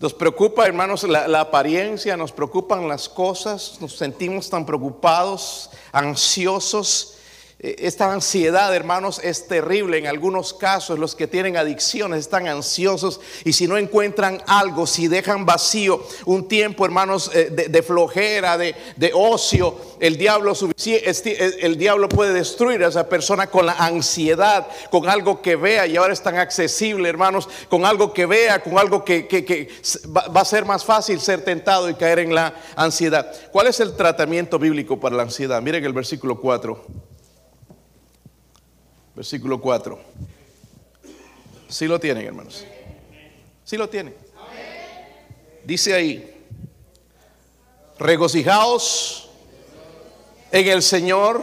Nos 0.00 0.12
preocupa, 0.12 0.66
hermanos, 0.66 1.04
la, 1.04 1.40
apariencia, 1.40 2.16
nos 2.16 2.33
preocupan 2.33 2.88
las 2.88 3.09
cosas, 3.09 3.78
nos 3.80 3.97
sentimos 3.97 4.50
tan 4.50 4.66
preocupados, 4.66 5.71
ansiosos. 5.92 7.15
Eh, 7.59 7.77
esta 7.79 8.13
ansiedad, 8.13 8.75
hermanos, 8.75 9.19
es 9.25 9.49
terrible. 9.49 9.97
En 9.97 10.07
algunos 10.07 10.53
casos 10.53 10.99
los 10.99 11.15
que 11.15 11.27
tienen 11.27 11.57
adicciones 11.57 12.21
están 12.21 12.49
ansiosos 12.49 13.19
y 13.45 13.55
si 13.55 13.67
no 13.67 13.79
encuentran 13.79 14.43
algo, 14.47 14.87
si 14.87 15.09
dejan 15.09 15.47
vacío 15.47 16.05
un 16.27 16.49
tiempo, 16.49 16.85
hermanos, 16.85 17.31
eh, 17.35 17.49
de, 17.69 17.83
flojera, 17.83 18.59
de, 18.59 18.75
ocio, 19.15 19.75
el 20.01 20.19
diablo, 20.19 20.53
el 20.85 21.79
diablo 21.79 22.11
puede 22.11 22.35
destruir 22.35 22.85
a 22.85 22.89
esa 22.89 23.09
persona 23.09 23.47
con 23.47 23.65
la 23.65 23.73
ansiedad, 23.73 24.67
con 24.91 25.09
algo 25.09 25.41
que 25.41 25.57
vea 25.57 25.87
y 25.87 25.97
ahora 25.97 26.13
es 26.13 26.23
tan 26.23 26.37
accesible, 26.37 27.09
hermanos, 27.09 27.49
con 27.71 27.87
algo 27.87 28.13
que 28.13 28.27
vea, 28.27 28.63
con 28.63 28.79
algo 28.79 29.03
que, 29.03 29.27
que 29.27 29.69
va 30.15 30.41
a 30.43 30.45
ser 30.45 30.67
más 30.67 30.85
fácil 30.85 31.21
ser 31.21 31.43
tentado 31.43 31.89
y 31.89 31.95
caer 31.95 32.19
en 32.19 32.35
la 32.35 32.55
ansiedad. 32.77 33.33
¿Cuál 33.51 33.69
es 33.69 33.81
el 33.81 33.97
tratamiento 33.97 34.59
bíblico 34.59 35.01
para 35.01 35.17
la 35.17 35.23
ansiedad? 35.23 35.63
Miren 35.63 35.83
el 35.87 35.95
versículo 35.95 36.39
4 36.39 37.15
versículo 39.16 39.61
4. 39.61 39.99
Si 41.68 41.87
lo 41.87 41.99
tienen, 41.99 42.26
hermanos. 42.26 42.64
Si 43.64 43.76
lo 43.76 43.88
tienen. 43.88 44.14
Dice 45.64 45.94
ahí, 45.94 46.44
regocijaos 47.99 49.30
en 50.52 50.68
el 50.68 50.82
Señor 50.82 51.42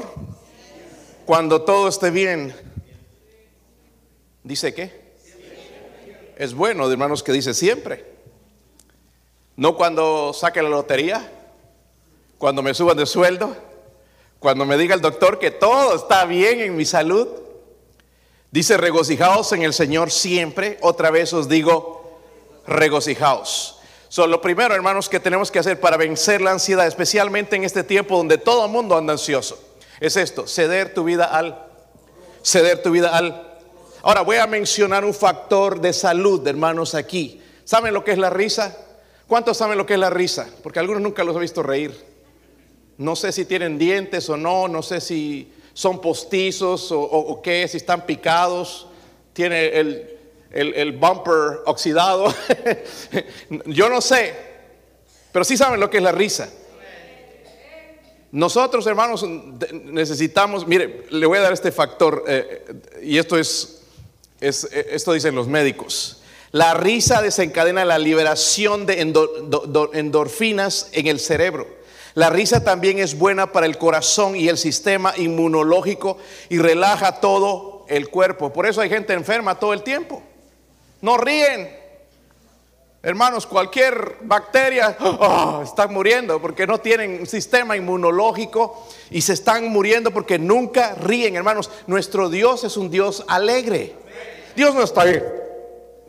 cuando 1.25 1.63
todo 1.63 1.89
esté 1.89 2.11
bien. 2.11 2.55
¿Dice 4.43 4.73
qué? 4.73 5.03
Es 6.37 6.53
bueno, 6.53 6.89
hermanos, 6.89 7.23
que 7.23 7.31
dice 7.31 7.53
siempre. 7.53 8.05
No 9.55 9.75
cuando 9.75 10.31
saque 10.33 10.61
la 10.61 10.69
lotería, 10.69 11.31
cuando 12.37 12.61
me 12.61 12.73
suban 12.73 12.97
de 12.97 13.05
sueldo, 13.05 13.55
cuando 14.39 14.65
me 14.65 14.77
diga 14.77 14.95
el 14.95 15.01
doctor 15.01 15.39
que 15.39 15.51
todo 15.51 15.95
está 15.95 16.25
bien 16.25 16.59
en 16.59 16.75
mi 16.75 16.85
salud. 16.85 17.42
Dice, 18.53 18.77
regocijaos 18.77 19.51
en 19.53 19.63
el 19.63 19.73
Señor 19.73 20.11
siempre. 20.11 20.77
Otra 20.81 21.09
vez 21.09 21.33
os 21.33 21.49
digo, 21.49 22.19
regocijaos. 22.67 23.79
So, 24.09 24.27
lo 24.27 24.41
primero, 24.41 24.75
hermanos, 24.75 25.09
que 25.09 25.19
tenemos 25.19 25.49
que 25.49 25.57
hacer 25.57 25.79
para 25.79 25.97
vencer 25.97 26.39
la 26.39 26.51
ansiedad, 26.51 26.85
especialmente 26.85 27.55
en 27.55 27.63
este 27.63 27.83
tiempo 27.83 28.15
donde 28.15 28.37
todo 28.37 28.67
el 28.67 28.71
mundo 28.71 28.95
anda 28.95 29.13
ansioso, 29.13 29.59
es 29.99 30.17
esto, 30.17 30.45
ceder 30.45 30.93
tu 30.93 31.03
vida 31.03 31.25
al, 31.25 31.65
ceder 32.43 32.83
tu 32.83 32.91
vida 32.91 33.17
al. 33.17 33.57
Ahora 34.03 34.21
voy 34.21 34.37
a 34.37 34.45
mencionar 34.45 35.03
un 35.03 35.15
factor 35.15 35.81
de 35.81 35.91
salud, 35.91 36.47
hermanos, 36.47 36.93
aquí. 36.93 37.41
¿Saben 37.63 37.91
lo 37.91 38.03
que 38.03 38.11
es 38.11 38.19
la 38.19 38.29
risa? 38.29 38.77
¿Cuántos 39.25 39.57
saben 39.57 39.79
lo 39.79 39.87
que 39.87 39.95
es 39.95 39.99
la 39.99 40.11
risa? 40.11 40.47
Porque 40.61 40.77
algunos 40.77 41.01
nunca 41.01 41.23
los 41.23 41.35
he 41.35 41.39
visto 41.39 41.63
reír. 41.63 41.99
No 42.99 43.15
sé 43.15 43.31
si 43.31 43.45
tienen 43.45 43.79
dientes 43.79 44.29
o 44.29 44.37
no, 44.37 44.67
no 44.67 44.83
sé 44.83 45.01
si 45.01 45.51
son 45.73 45.99
postizos 45.99 46.89
o, 46.91 47.41
qué, 47.41 47.67
si 47.67 47.77
están 47.77 48.05
picados, 48.05 48.87
tiene 49.33 49.67
el, 50.51 50.91
bumper 50.93 51.61
oxidado. 51.65 52.33
Yo 53.65 53.89
no 53.89 54.01
sé, 54.01 54.35
pero 55.31 55.43
sí 55.43 55.57
saben 55.57 55.79
lo 55.79 55.89
que 55.89 55.97
es 55.97 56.03
la 56.03 56.11
risa. 56.11 56.49
Nosotros, 58.31 58.87
hermanos, 58.87 59.23
necesitamos, 59.85 60.65
mire, 60.65 61.05
le 61.11 61.25
voy 61.25 61.37
a 61.37 61.41
dar 61.41 61.53
este 61.53 61.71
factor, 61.71 62.23
eh, 62.27 62.65
y 63.03 63.19
esto 63.19 63.37
es, 63.37 63.83
es, 64.41 64.63
esto 64.63 65.13
dicen 65.13 65.35
los 65.35 65.47
médicos. 65.47 66.19
La 66.51 66.73
risa 66.73 67.21
desencadena 67.21 67.85
la 67.85 67.97
liberación 67.97 68.85
de 68.85 69.01
endorfinas 69.93 70.89
en 70.93 71.07
el 71.07 71.19
cerebro 71.19 71.82
la 72.15 72.29
risa 72.29 72.63
también 72.63 72.99
es 72.99 73.17
buena 73.17 73.51
para 73.51 73.65
el 73.65 73.77
corazón 73.77 74.35
y 74.35 74.47
el 74.47 74.57
sistema 74.57 75.13
inmunológico 75.17 76.17
y 76.49 76.59
relaja 76.59 77.19
todo 77.19 77.85
el 77.87 78.09
cuerpo. 78.09 78.53
Por 78.53 78.67
eso 78.67 78.81
hay 78.81 78.89
gente 78.89 79.13
enferma 79.13 79.59
todo 79.59 79.73
el 79.73 79.81
tiempo. 79.81 80.21
No 81.01 81.17
ríen. 81.17 81.81
Hermanos, 83.01 83.45
cualquier 83.45 84.17
bacteria 84.21 84.95
oh, 85.01 85.61
está 85.63 85.87
muriendo 85.87 86.41
porque 86.41 86.65
no 86.65 86.79
tienen 86.79 87.19
un 87.19 87.27
sistema 87.27 87.75
inmunológico 87.75 88.87
y 89.09 89.21
se 89.21 89.33
están 89.33 89.67
muriendo 89.67 90.11
porque 90.11 90.39
nunca 90.39 90.95
ríen, 90.95 91.35
hermanos. 91.35 91.69
Nuestro 91.87 92.29
Dios 92.29 92.63
es 92.63 92.77
un 92.77 92.91
Dios 92.91 93.25
alegre. 93.27 93.95
Dios 94.55 94.75
no 94.75 94.83
está 94.83 95.01
ahí. 95.01 95.21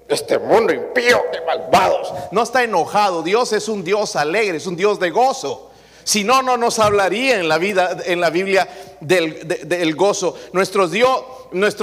Este 0.07 0.39
mundo 0.39 0.73
impío 0.73 1.23
de 1.33 1.41
malvados. 1.47 2.13
No 2.31 2.43
está 2.43 2.63
enojado. 2.63 3.23
Dios 3.23 3.55
es 3.55 3.69
un 3.69 3.83
Dios 3.83 4.17
alegre, 4.17 4.59
es 4.59 4.67
un 4.67 4.77
Dios 4.77 5.01
de 5.01 5.11
gozo. 5.11 5.71
Si 6.05 6.23
no, 6.23 6.43
no 6.43 6.59
nos 6.59 6.79
hablaría 6.79 7.41
en 7.41 7.49
la 7.49 7.57
vida, 7.57 7.97
en 8.05 8.21
la 8.21 8.29
Biblia 8.29 8.69
del, 9.01 9.97
gozo. 9.97 10.37
Nuestro 10.53 10.87
Dios, 10.87 11.25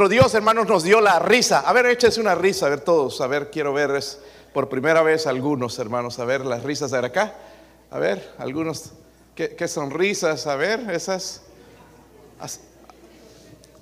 Dios, 0.10 0.34
hermanos, 0.36 0.68
nos 0.68 0.84
dio 0.84 1.02
la 1.02 1.20
risa. 1.20 1.62
A 1.62 1.74
ver, 1.74 1.88
échese 1.88 2.22
una 2.22 2.36
risa, 2.36 2.68
a 2.68 2.70
ver 2.70 2.82
todos. 2.82 3.20
A 3.20 3.28
ver, 3.28 3.50
quiero 3.50 3.74
ver 3.74 3.92
es 3.92 4.20
por 4.54 4.70
primera 4.70 5.02
vez 5.02 5.26
algunos, 5.26 5.80
hermanos. 5.80 6.20
A 6.20 6.26
ver, 6.26 6.46
las 6.46 6.64
risas 6.64 6.92
de 6.92 7.00
acá. 7.00 7.36
A 7.90 7.98
ver, 7.98 8.34
algunos. 8.38 8.92
¿Qué, 9.36 9.56
qué 9.56 9.68
sonrisas? 9.68 10.46
A 10.46 10.56
ver, 10.56 10.90
esas. 10.92 11.42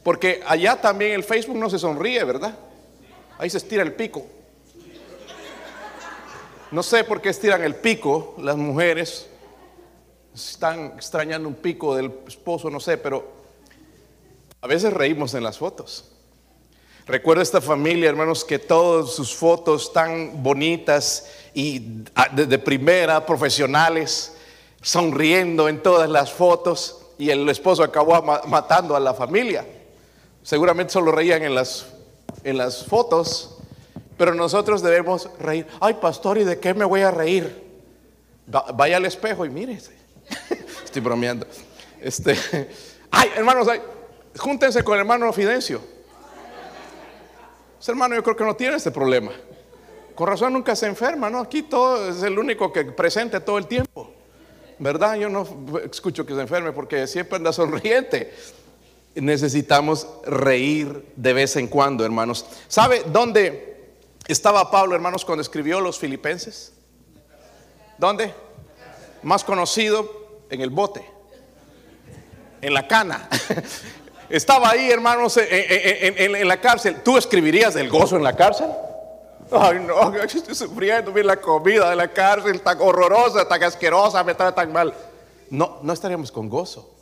Porque 0.03 0.41
allá 0.48 0.79
también 0.79 1.12
el 1.12 1.24
Facebook 1.25 1.58
no 1.58 1.69
se 1.69 1.77
sonríe, 1.77 2.24
¿verdad? 2.24 2.58
Ahí 3.38 3.50
se 3.50 3.58
estira 3.58 3.84
el 3.84 3.93
pico. 3.93 4.25
No 6.72 6.81
sé 6.81 7.03
por 7.03 7.19
qué 7.19 7.29
estiran 7.29 7.62
el 7.63 7.75
pico 7.75 8.36
las 8.38 8.55
mujeres 8.55 9.27
están 10.48 10.93
extrañando 10.96 11.48
un 11.48 11.55
pico 11.55 11.96
del 11.96 12.12
esposo, 12.27 12.69
no 12.69 12.79
sé, 12.79 12.98
pero 12.98 13.39
a 14.62 14.67
veces 14.67 14.93
reímos 14.93 15.34
en 15.34 15.43
las 15.43 15.58
fotos. 15.58 16.05
Recuerdo 17.10 17.41
esta 17.41 17.60
familia, 17.60 18.08
hermanos, 18.08 18.46
que 18.46 18.60
todas 18.60 19.12
sus 19.12 19.36
fotos 19.36 19.91
tan 19.91 20.43
bonitas 20.43 21.27
y 21.55 22.03
ah, 22.13 22.29
de, 22.29 22.60
primera, 22.60 23.25
profesionales, 23.25 24.36
sonriendo 24.81 25.67
en 25.67 25.81
todas 25.81 26.08
las 26.08 26.31
fotos 26.31 27.01
y 27.17 27.31
el 27.31 27.50
esposo 27.50 27.84
acabó 27.84 28.22
matando 28.48 28.96
a 28.96 29.00
la 29.00 29.15
familia. 29.15 29.65
Seguramente 30.43 30.93
solo 30.93 31.12
reían 31.12 31.41
en 31.41 31.55
las, 31.55 31.88
en 32.43 32.58
las 32.58 32.86
fotos, 32.86 33.58
pero 34.15 34.36
nosotros 34.36 34.84
debemos 34.84 35.29
reír. 35.39 35.65
Ay, 35.79 35.96
pastor, 35.96 36.38
¿y 36.38 36.43
de 36.43 36.60
qué 36.60 36.75
me 36.75 36.86
voy 36.86 37.01
a 37.01 37.10
reír? 37.10 37.69
Vaya 38.46 38.98
al 38.98 39.05
espejo 39.05 39.46
y 39.46 39.50
mírese. 39.50 39.98
Estoy 40.86 41.01
bromeando. 41.01 41.48
Este, 42.01 42.36
ay, 43.12 43.29
hermanos, 43.36 43.67
júntense 44.38 44.83
con 44.83 44.95
el 44.95 45.01
hermano 45.01 45.31
Fidencio. 45.33 45.81
Ese 47.79 47.91
hermano 47.91 48.15
yo 48.15 48.24
creo 48.24 48.36
que 48.36 48.43
no 48.43 48.55
tiene 48.55 48.75
este 48.75 48.91
problema. 48.91 49.31
Con 50.15 50.27
razón 50.27 50.51
nunca 50.51 50.75
se 50.75 50.86
enferma, 50.86 51.29
¿no? 51.29 51.39
Aquí 51.39 51.63
todo 51.63 52.09
es 52.09 52.21
el 52.24 52.38
único 52.38 52.74
que 52.74 52.83
presente 52.86 53.39
todo 53.39 53.57
el 53.57 53.67
tiempo. 53.67 54.12
¿Verdad? 54.77 55.15
Yo 55.15 55.29
no 55.29 55.45
escucho 55.83 56.25
que 56.25 56.33
se 56.33 56.41
enferme 56.41 56.71
porque 56.71 57.07
siempre 57.07 57.38
anda 57.38 57.53
sonriente. 57.53 58.33
Necesitamos 59.15 60.07
reír 60.25 61.05
de 61.15 61.33
vez 61.33 61.55
en 61.55 61.67
cuando, 61.67 62.05
hermanos. 62.05 62.45
¿Sabe 62.67 63.03
dónde 63.07 63.93
estaba 64.27 64.69
Pablo, 64.71 64.95
hermanos, 64.95 65.25
cuando 65.25 65.41
escribió 65.41 65.81
los 65.81 66.00
filipenses? 66.00 66.74
¿Dónde? 67.98 68.33
más 69.24 69.43
conocido 69.43 70.18
en 70.49 70.61
el 70.61 70.69
bote, 70.69 71.03
en 72.61 72.73
la 72.73 72.87
cana. 72.87 73.27
Estaba 74.29 74.69
ahí, 74.69 74.91
hermanos, 74.91 75.37
en, 75.37 76.47
la 76.47 76.61
cárcel. 76.61 77.01
¿Tú 77.03 77.17
escribirías 77.17 77.73
del 77.73 77.89
gozo 77.89 78.15
en 78.15 78.23
la 78.23 78.35
cárcel? 78.35 78.67
Ay, 79.51 79.79
no, 79.79 80.13
estoy 80.23 80.53
sufriendo. 80.53 81.11
Mira 81.11 81.27
la 81.27 81.41
comida 81.41 81.89
de 81.89 81.95
la 81.95 82.07
cárcel 82.09 82.61
tan 82.61 82.79
horrorosa, 82.79 83.47
tan 83.47 83.63
asquerosa, 83.63 84.23
me 84.23 84.35
trae 84.35 84.51
tan 84.51 84.71
mal. 84.71 84.93
No, 85.49 85.79
no 85.81 85.93
estaríamos 85.93 86.31
con 86.31 86.47
gozo. 86.47 86.95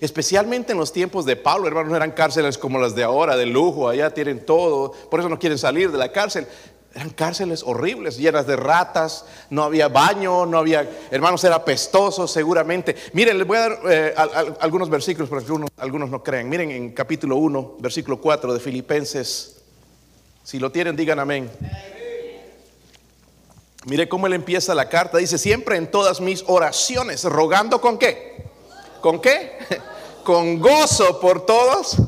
Especialmente 0.00 0.72
en 0.72 0.78
los 0.78 0.92
tiempos 0.92 1.24
de 1.24 1.36
Pablo, 1.36 1.68
hermanos, 1.68 1.90
no 1.90 1.96
eran 1.96 2.10
cárceles 2.12 2.58
como 2.58 2.78
las 2.78 2.94
de 2.94 3.04
ahora, 3.04 3.36
de 3.36 3.46
lujo, 3.46 3.88
allá 3.88 4.10
tienen 4.10 4.44
todo, 4.44 4.92
por 5.10 5.20
eso 5.20 5.28
no 5.28 5.38
quieren 5.38 5.58
salir 5.58 5.92
de 5.92 5.98
la 5.98 6.10
cárcel. 6.10 6.48
Eran 6.94 7.10
cárceles 7.10 7.64
horribles, 7.64 8.16
llenas 8.16 8.46
de 8.46 8.54
ratas, 8.54 9.24
no 9.50 9.64
había 9.64 9.88
baño, 9.88 10.46
no 10.46 10.58
había, 10.58 10.88
hermanos, 11.10 11.42
era 11.42 11.64
pestoso 11.64 12.28
seguramente. 12.28 12.94
Miren, 13.12 13.36
les 13.36 13.46
voy 13.46 13.56
a 13.56 13.60
dar 13.60 13.78
eh, 13.90 14.14
algunos 14.60 14.88
versículos 14.88 15.28
porque 15.28 15.44
algunos, 15.44 15.70
algunos 15.76 16.08
no 16.08 16.22
creen. 16.22 16.48
Miren 16.48 16.70
en 16.70 16.92
capítulo 16.92 17.36
1, 17.36 17.78
versículo 17.80 18.20
4 18.20 18.54
de 18.54 18.60
Filipenses. 18.60 19.56
Si 20.44 20.60
lo 20.60 20.70
tienen, 20.70 20.94
digan 20.94 21.18
amén. 21.18 21.50
Mire 23.86 24.08
cómo 24.08 24.28
él 24.28 24.34
empieza 24.34 24.72
la 24.72 24.88
carta. 24.88 25.18
Dice, 25.18 25.36
siempre 25.36 25.76
en 25.76 25.90
todas 25.90 26.20
mis 26.20 26.44
oraciones, 26.46 27.24
rogando 27.24 27.80
con 27.80 27.98
qué? 27.98 28.44
¿Con 29.00 29.20
qué? 29.20 29.58
Con 30.24 30.58
gozo 30.58 31.20
por 31.20 31.44
todos 31.44 31.98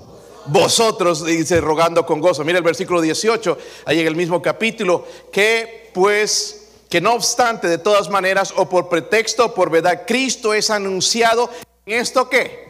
vosotros, 0.49 1.25
dice, 1.25 1.61
rogando 1.61 2.05
con 2.07 2.21
gozo. 2.21 2.45
Mira 2.45 2.59
el 2.59 2.65
versículo 2.65 3.01
18, 3.01 3.59
ahí 3.85 4.01
en 4.01 4.07
el 4.07 4.17
mismo 4.17 4.41
capítulo, 4.41 5.07
que 5.33 5.91
pues, 5.93 6.69
que 6.89 7.01
no 7.01 7.15
obstante, 7.15 7.69
de 7.69 7.79
todas 7.79 8.09
maneras, 8.11 8.53
o 8.57 8.69
por 8.69 8.89
pretexto 8.89 9.47
o 9.47 9.55
por 9.55 9.71
verdad, 9.71 10.03
Cristo 10.07 10.55
es 10.55 10.71
anunciado 10.71 11.51
en 11.87 12.01
esto 12.01 12.29
que 12.29 12.67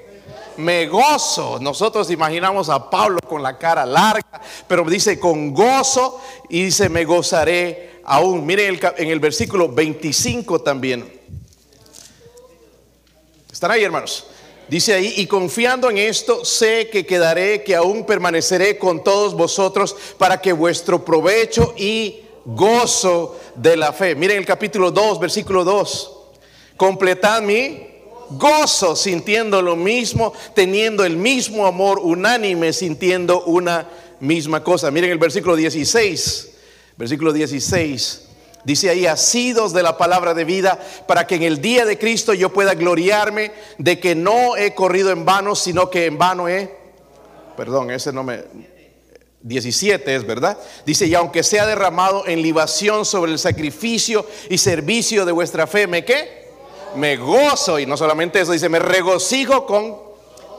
me 0.57 0.87
gozo. 0.87 1.59
Nosotros 1.61 2.11
imaginamos 2.11 2.69
a 2.69 2.89
Pablo 2.89 3.19
con 3.27 3.43
la 3.43 3.59
cara 3.59 3.85
larga, 3.85 4.41
pero 4.67 4.85
dice 4.85 5.19
con 5.19 5.53
gozo 5.53 6.21
y 6.49 6.65
dice 6.65 6.89
me 6.89 7.05
gozaré 7.05 8.01
aún. 8.05 8.47
Miren 8.47 8.81
en 8.97 9.11
el 9.11 9.21
versículo 9.21 9.69
25 9.69 10.61
también. 10.61 11.21
¿Están 13.51 13.71
ahí, 13.71 13.85
hermanos? 13.85 14.27
Dice 14.69 14.95
ahí, 14.95 15.15
y 15.17 15.27
confiando 15.27 15.89
en 15.91 15.99
esto, 15.99 16.45
sé 16.45 16.89
que 16.91 17.07
quedaré, 17.07 17.63
que 17.63 17.77
aún 17.77 18.05
permaneceré 18.05 18.79
con 18.79 19.05
todos 19.05 19.35
vosotros 19.35 19.95
para 20.19 20.41
que 20.41 20.53
vuestro 20.53 21.05
provecho 21.05 21.73
y 21.77 22.23
gozo 22.45 23.39
de 23.55 23.77
la 23.77 23.93
fe. 23.93 24.17
Miren 24.17 24.39
el 24.39 24.47
capítulo 24.47 24.91
2, 24.91 25.21
versículo 25.21 25.63
2. 25.63 26.13
Completad 26.77 27.43
mi 27.43 27.87
gozo 28.31 28.97
sintiendo 28.97 29.63
lo 29.63 29.77
mismo, 29.77 30.33
teniendo 30.55 31.05
el 31.05 31.17
mismo 31.17 31.67
amor 31.67 32.01
unánime, 32.03 32.73
sintiendo 32.73 33.45
una 33.45 33.89
misma 34.19 34.65
cosa. 34.65 34.91
Miren 34.91 35.11
el 35.13 35.19
versículo 35.19 35.55
16. 35.55 36.51
Versículo 36.97 37.33
16. 37.33 38.26
Dice 38.67 38.91
ahí, 38.91 39.07
asidos 39.07 39.73
de 39.73 39.85
la 39.85 39.97
palabra 39.97 40.35
de 40.35 40.45
vida, 40.45 40.77
para 41.07 41.25
que 41.25 41.37
en 41.37 41.45
el 41.45 41.61
día 41.61 41.85
de 41.85 41.99
Cristo 41.99 42.35
yo 42.35 42.53
pueda 42.53 42.75
gloriarme 42.75 43.53
de 43.79 44.01
que 44.01 44.17
no 44.17 44.57
he 44.57 44.75
corrido 44.75 45.13
en 45.13 45.25
vano, 45.25 45.55
sino 45.55 45.89
que 45.89 46.07
en 46.07 46.19
vano 46.19 46.49
he... 46.49 46.77
Perdón, 47.57 47.93
ese 47.93 48.13
no 48.13 48.25
me... 48.25 48.43
17 49.41 50.17
es 50.17 50.27
verdad. 50.27 50.59
Dice, 50.85 51.07
y 51.07 51.15
aunque 51.15 51.45
sea 51.45 51.65
derramado 51.65 52.27
en 52.27 52.43
libación 52.43 53.05
sobre 53.05 53.31
el 53.31 53.39
sacrificio 53.39 54.27
y 54.51 54.59
servicio 54.59 55.25
de 55.25 55.31
vuestra 55.31 55.69
fe, 55.69 55.87
¿me 55.87 56.05
qué? 56.05 56.49
Me 56.97 57.17
gozo. 57.17 57.79
Y 57.79 57.87
no 57.87 57.97
solamente 57.97 58.41
eso, 58.41 58.51
dice, 58.51 58.69
me 58.69 58.81
regocijo 58.81 59.65
con 59.65 60.06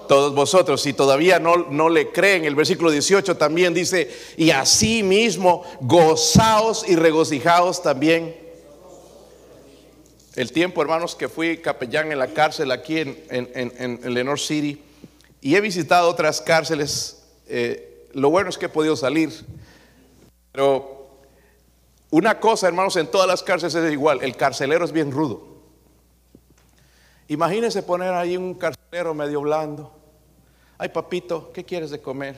todos 0.07 0.33
vosotros. 0.33 0.81
Si 0.81 0.93
todavía 0.93 1.39
no, 1.39 1.57
no 1.69 1.89
le 1.89 2.11
creen, 2.11 2.45
el 2.45 2.55
versículo 2.55 2.89
18 2.91 3.37
también 3.37 3.73
dice, 3.73 4.09
y 4.37 4.51
así 4.51 5.03
mismo 5.03 5.63
gozaos 5.81 6.87
y 6.87 6.95
regocijaos 6.95 7.83
también. 7.83 8.35
El 10.35 10.51
tiempo, 10.51 10.81
hermanos, 10.81 11.15
que 11.15 11.29
fui 11.29 11.57
capellán 11.57 12.11
en 12.11 12.19
la 12.19 12.27
cárcel 12.27 12.71
aquí 12.71 12.99
en, 12.99 13.17
en, 13.29 14.13
Lenore 14.13 14.39
City 14.39 14.81
y 15.41 15.55
he 15.55 15.61
visitado 15.61 16.09
otras 16.09 16.41
cárceles, 16.41 17.23
eh, 17.47 18.07
lo 18.13 18.29
bueno 18.29 18.49
es 18.49 18.57
que 18.57 18.67
he 18.67 18.69
podido 18.69 18.95
salir, 18.95 19.31
pero 20.51 21.09
una 22.11 22.39
cosa, 22.39 22.67
hermanos, 22.67 22.95
en 22.97 23.07
todas 23.07 23.27
las 23.27 23.41
cárceles 23.41 23.73
es 23.73 23.91
igual, 23.91 24.19
el 24.21 24.37
carcelero 24.37 24.85
es 24.85 24.91
bien 24.91 25.11
rudo. 25.11 25.57
Imagínense 27.27 27.83
poner 27.83 28.13
ahí 28.13 28.37
un 28.37 28.53
carcelero 28.53 29.13
medio 29.13 29.41
blando, 29.41 29.96
ay 30.77 30.89
papito, 30.89 31.51
¿qué 31.53 31.63
quieres 31.63 31.91
de 31.91 32.01
comer? 32.01 32.35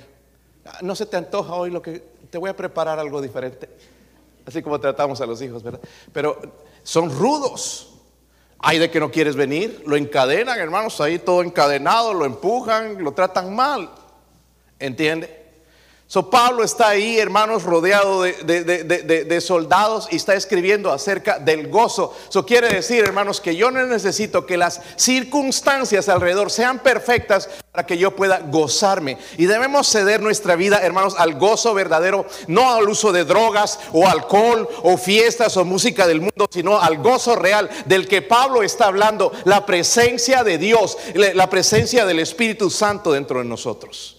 Ah, 0.65 0.79
no 0.81 0.95
se 0.95 1.05
te 1.05 1.17
antoja 1.17 1.53
hoy 1.55 1.71
lo 1.71 1.81
que 1.81 2.03
te 2.29 2.37
voy 2.37 2.49
a 2.49 2.55
preparar 2.55 2.99
algo 2.99 3.21
diferente. 3.21 3.69
Así 4.45 4.61
como 4.61 4.79
tratamos 4.79 5.21
a 5.21 5.25
los 5.25 5.41
hijos, 5.41 5.63
¿verdad? 5.63 5.81
Pero 6.11 6.39
son 6.83 7.09
rudos. 7.11 7.85
Hay 8.59 8.77
de 8.77 8.91
que 8.91 8.99
no 8.99 9.09
quieres 9.09 9.35
venir, 9.35 9.83
lo 9.85 9.95
encadenan, 9.95 10.59
hermanos, 10.59 10.99
ahí 10.99 11.17
todo 11.17 11.43
encadenado, 11.43 12.13
lo 12.13 12.25
empujan, 12.25 13.01
lo 13.01 13.13
tratan 13.13 13.55
mal. 13.55 13.89
¿Entiende? 14.79 15.38
So 16.11 16.27
Pablo 16.27 16.63
está 16.63 16.87
ahí, 16.87 17.19
hermanos, 17.19 17.61
rodeado 17.61 18.23
de, 18.23 19.41
soldados 19.41 20.07
y 20.09 20.15
está 20.15 20.33
escribiendo 20.33 20.91
acerca 20.91 21.37
del 21.37 21.67
gozo. 21.67 22.17
Eso 22.27 22.47
quiere 22.47 22.67
decir, 22.67 23.03
hermanos, 23.03 23.39
que 23.39 23.55
yo 23.55 23.69
no 23.69 23.85
necesito 23.85 24.43
que 24.43 24.57
las 24.57 24.81
circunstancias 24.95 26.09
alrededor 26.09 26.49
sean 26.49 26.79
perfectas 26.79 27.47
para 27.71 27.85
que 27.85 27.99
yo 27.99 28.15
pueda 28.15 28.39
gozarme. 28.39 29.19
Y 29.37 29.45
debemos 29.45 29.87
ceder 29.87 30.19
nuestra 30.19 30.55
vida, 30.55 30.79
hermanos, 30.81 31.13
al 31.15 31.35
gozo 31.35 31.75
verdadero, 31.75 32.25
no 32.47 32.73
al 32.73 32.89
uso 32.89 33.11
de 33.11 33.23
drogas 33.23 33.79
o 33.93 34.07
alcohol 34.07 34.67
o 34.81 34.97
fiestas 34.97 35.57
o 35.57 35.63
música 35.63 36.07
del 36.07 36.21
mundo, 36.21 36.47
sino 36.49 36.81
al 36.81 36.97
gozo 36.97 37.35
real 37.35 37.69
del 37.85 38.07
que 38.07 38.23
Pablo 38.23 38.63
está 38.63 38.87
hablando, 38.87 39.31
la 39.45 39.63
presencia 39.63 40.43
de 40.43 40.57
Dios, 40.57 40.97
la 41.13 41.51
presencia 41.51 42.03
del 42.07 42.17
Espíritu 42.17 42.71
Santo 42.71 43.11
dentro 43.11 43.37
de 43.37 43.45
nosotros 43.45 44.15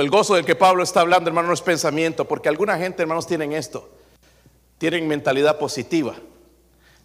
el 0.00 0.10
gozo 0.10 0.34
del 0.34 0.44
que 0.44 0.54
Pablo 0.54 0.82
está 0.82 1.00
hablando, 1.00 1.28
hermano, 1.28 1.48
no 1.48 1.54
es 1.54 1.60
pensamiento, 1.60 2.26
porque 2.26 2.48
alguna 2.48 2.78
gente, 2.78 3.02
hermanos, 3.02 3.26
tienen 3.26 3.52
esto. 3.52 3.90
Tienen 4.78 5.06
mentalidad 5.06 5.58
positiva. 5.58 6.14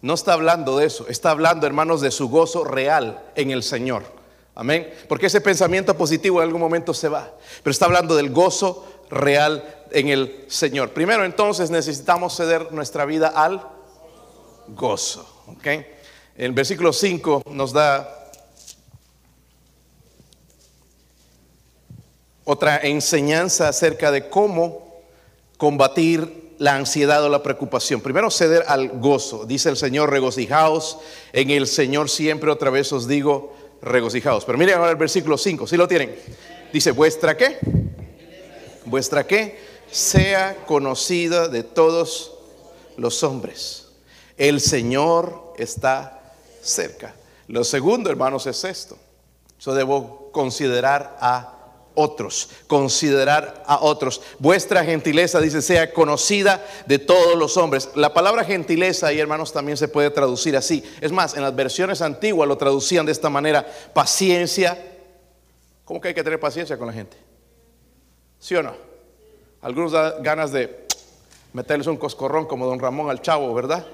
No 0.00 0.14
está 0.14 0.32
hablando 0.32 0.78
de 0.78 0.86
eso, 0.86 1.06
está 1.08 1.30
hablando, 1.30 1.66
hermanos, 1.66 2.00
de 2.00 2.10
su 2.10 2.28
gozo 2.28 2.64
real 2.64 3.22
en 3.34 3.50
el 3.50 3.62
Señor. 3.62 4.04
Amén. 4.54 4.92
Porque 5.08 5.26
ese 5.26 5.40
pensamiento 5.40 5.96
positivo 5.96 6.40
en 6.40 6.46
algún 6.46 6.60
momento 6.60 6.94
se 6.94 7.08
va. 7.08 7.32
Pero 7.62 7.70
está 7.70 7.84
hablando 7.84 8.16
del 8.16 8.30
gozo 8.30 8.86
real 9.10 9.84
en 9.90 10.08
el 10.08 10.44
Señor. 10.48 10.90
Primero, 10.90 11.24
entonces, 11.24 11.70
necesitamos 11.70 12.36
ceder 12.36 12.72
nuestra 12.72 13.04
vida 13.04 13.28
al 13.28 13.62
gozo. 14.68 15.44
¿ok? 15.46 15.66
El 16.36 16.52
versículo 16.52 16.92
5 16.92 17.42
nos 17.50 17.72
da 17.72 18.17
otra 22.50 22.78
enseñanza 22.78 23.68
acerca 23.68 24.10
de 24.10 24.30
cómo 24.30 25.02
combatir 25.58 26.54
la 26.56 26.76
ansiedad 26.76 27.22
o 27.22 27.28
la 27.28 27.42
preocupación. 27.42 28.00
Primero 28.00 28.30
ceder 28.30 28.64
al 28.68 28.88
gozo. 28.88 29.44
Dice 29.44 29.68
el 29.68 29.76
Señor, 29.76 30.08
regocijaos 30.08 30.96
en 31.34 31.50
el 31.50 31.66
Señor 31.66 32.08
siempre. 32.08 32.50
Otra 32.50 32.70
vez 32.70 32.90
os 32.90 33.06
digo, 33.06 33.54
regocijaos. 33.82 34.46
Pero 34.46 34.56
miren 34.56 34.76
ahora 34.76 34.92
el 34.92 34.96
versículo 34.96 35.36
5, 35.36 35.66
si 35.66 35.76
lo 35.76 35.86
tienen. 35.86 36.16
Dice, 36.72 36.92
vuestra 36.92 37.36
qué? 37.36 37.58
Vuestra 38.86 39.26
qué? 39.26 39.58
Sea 39.90 40.56
conocida 40.64 41.48
de 41.48 41.64
todos 41.64 42.32
los 42.96 43.22
hombres. 43.24 43.88
El 44.38 44.62
Señor 44.62 45.52
está 45.58 46.32
cerca. 46.62 47.14
Lo 47.46 47.62
segundo, 47.62 48.08
hermanos, 48.08 48.46
es 48.46 48.64
esto. 48.64 48.96
Yo 49.60 49.74
debo 49.74 50.30
considerar 50.32 51.14
a 51.20 51.57
otros, 51.98 52.48
considerar 52.68 53.64
a 53.66 53.80
otros. 53.80 54.22
Vuestra 54.38 54.84
gentileza, 54.84 55.40
dice, 55.40 55.60
sea 55.60 55.92
conocida 55.92 56.64
de 56.86 57.00
todos 57.00 57.36
los 57.36 57.56
hombres. 57.56 57.90
La 57.96 58.14
palabra 58.14 58.44
gentileza, 58.44 59.12
y 59.12 59.18
hermanos, 59.18 59.52
también 59.52 59.76
se 59.76 59.88
puede 59.88 60.10
traducir 60.10 60.56
así. 60.56 60.84
Es 61.00 61.10
más, 61.10 61.34
en 61.34 61.42
las 61.42 61.54
versiones 61.56 62.00
antiguas 62.00 62.48
lo 62.48 62.56
traducían 62.56 63.04
de 63.04 63.10
esta 63.10 63.28
manera, 63.28 63.66
paciencia. 63.92 64.78
¿Cómo 65.84 66.00
que 66.00 66.08
hay 66.08 66.14
que 66.14 66.22
tener 66.22 66.38
paciencia 66.38 66.78
con 66.78 66.86
la 66.86 66.92
gente? 66.92 67.16
¿Sí 68.38 68.54
o 68.54 68.62
no? 68.62 68.74
Algunos 69.60 69.90
dan 69.90 70.22
ganas 70.22 70.52
de 70.52 70.86
meterles 71.52 71.88
un 71.88 71.96
coscorrón 71.96 72.46
como 72.46 72.66
don 72.66 72.78
Ramón 72.78 73.10
al 73.10 73.20
chavo, 73.22 73.52
¿verdad? 73.54 73.84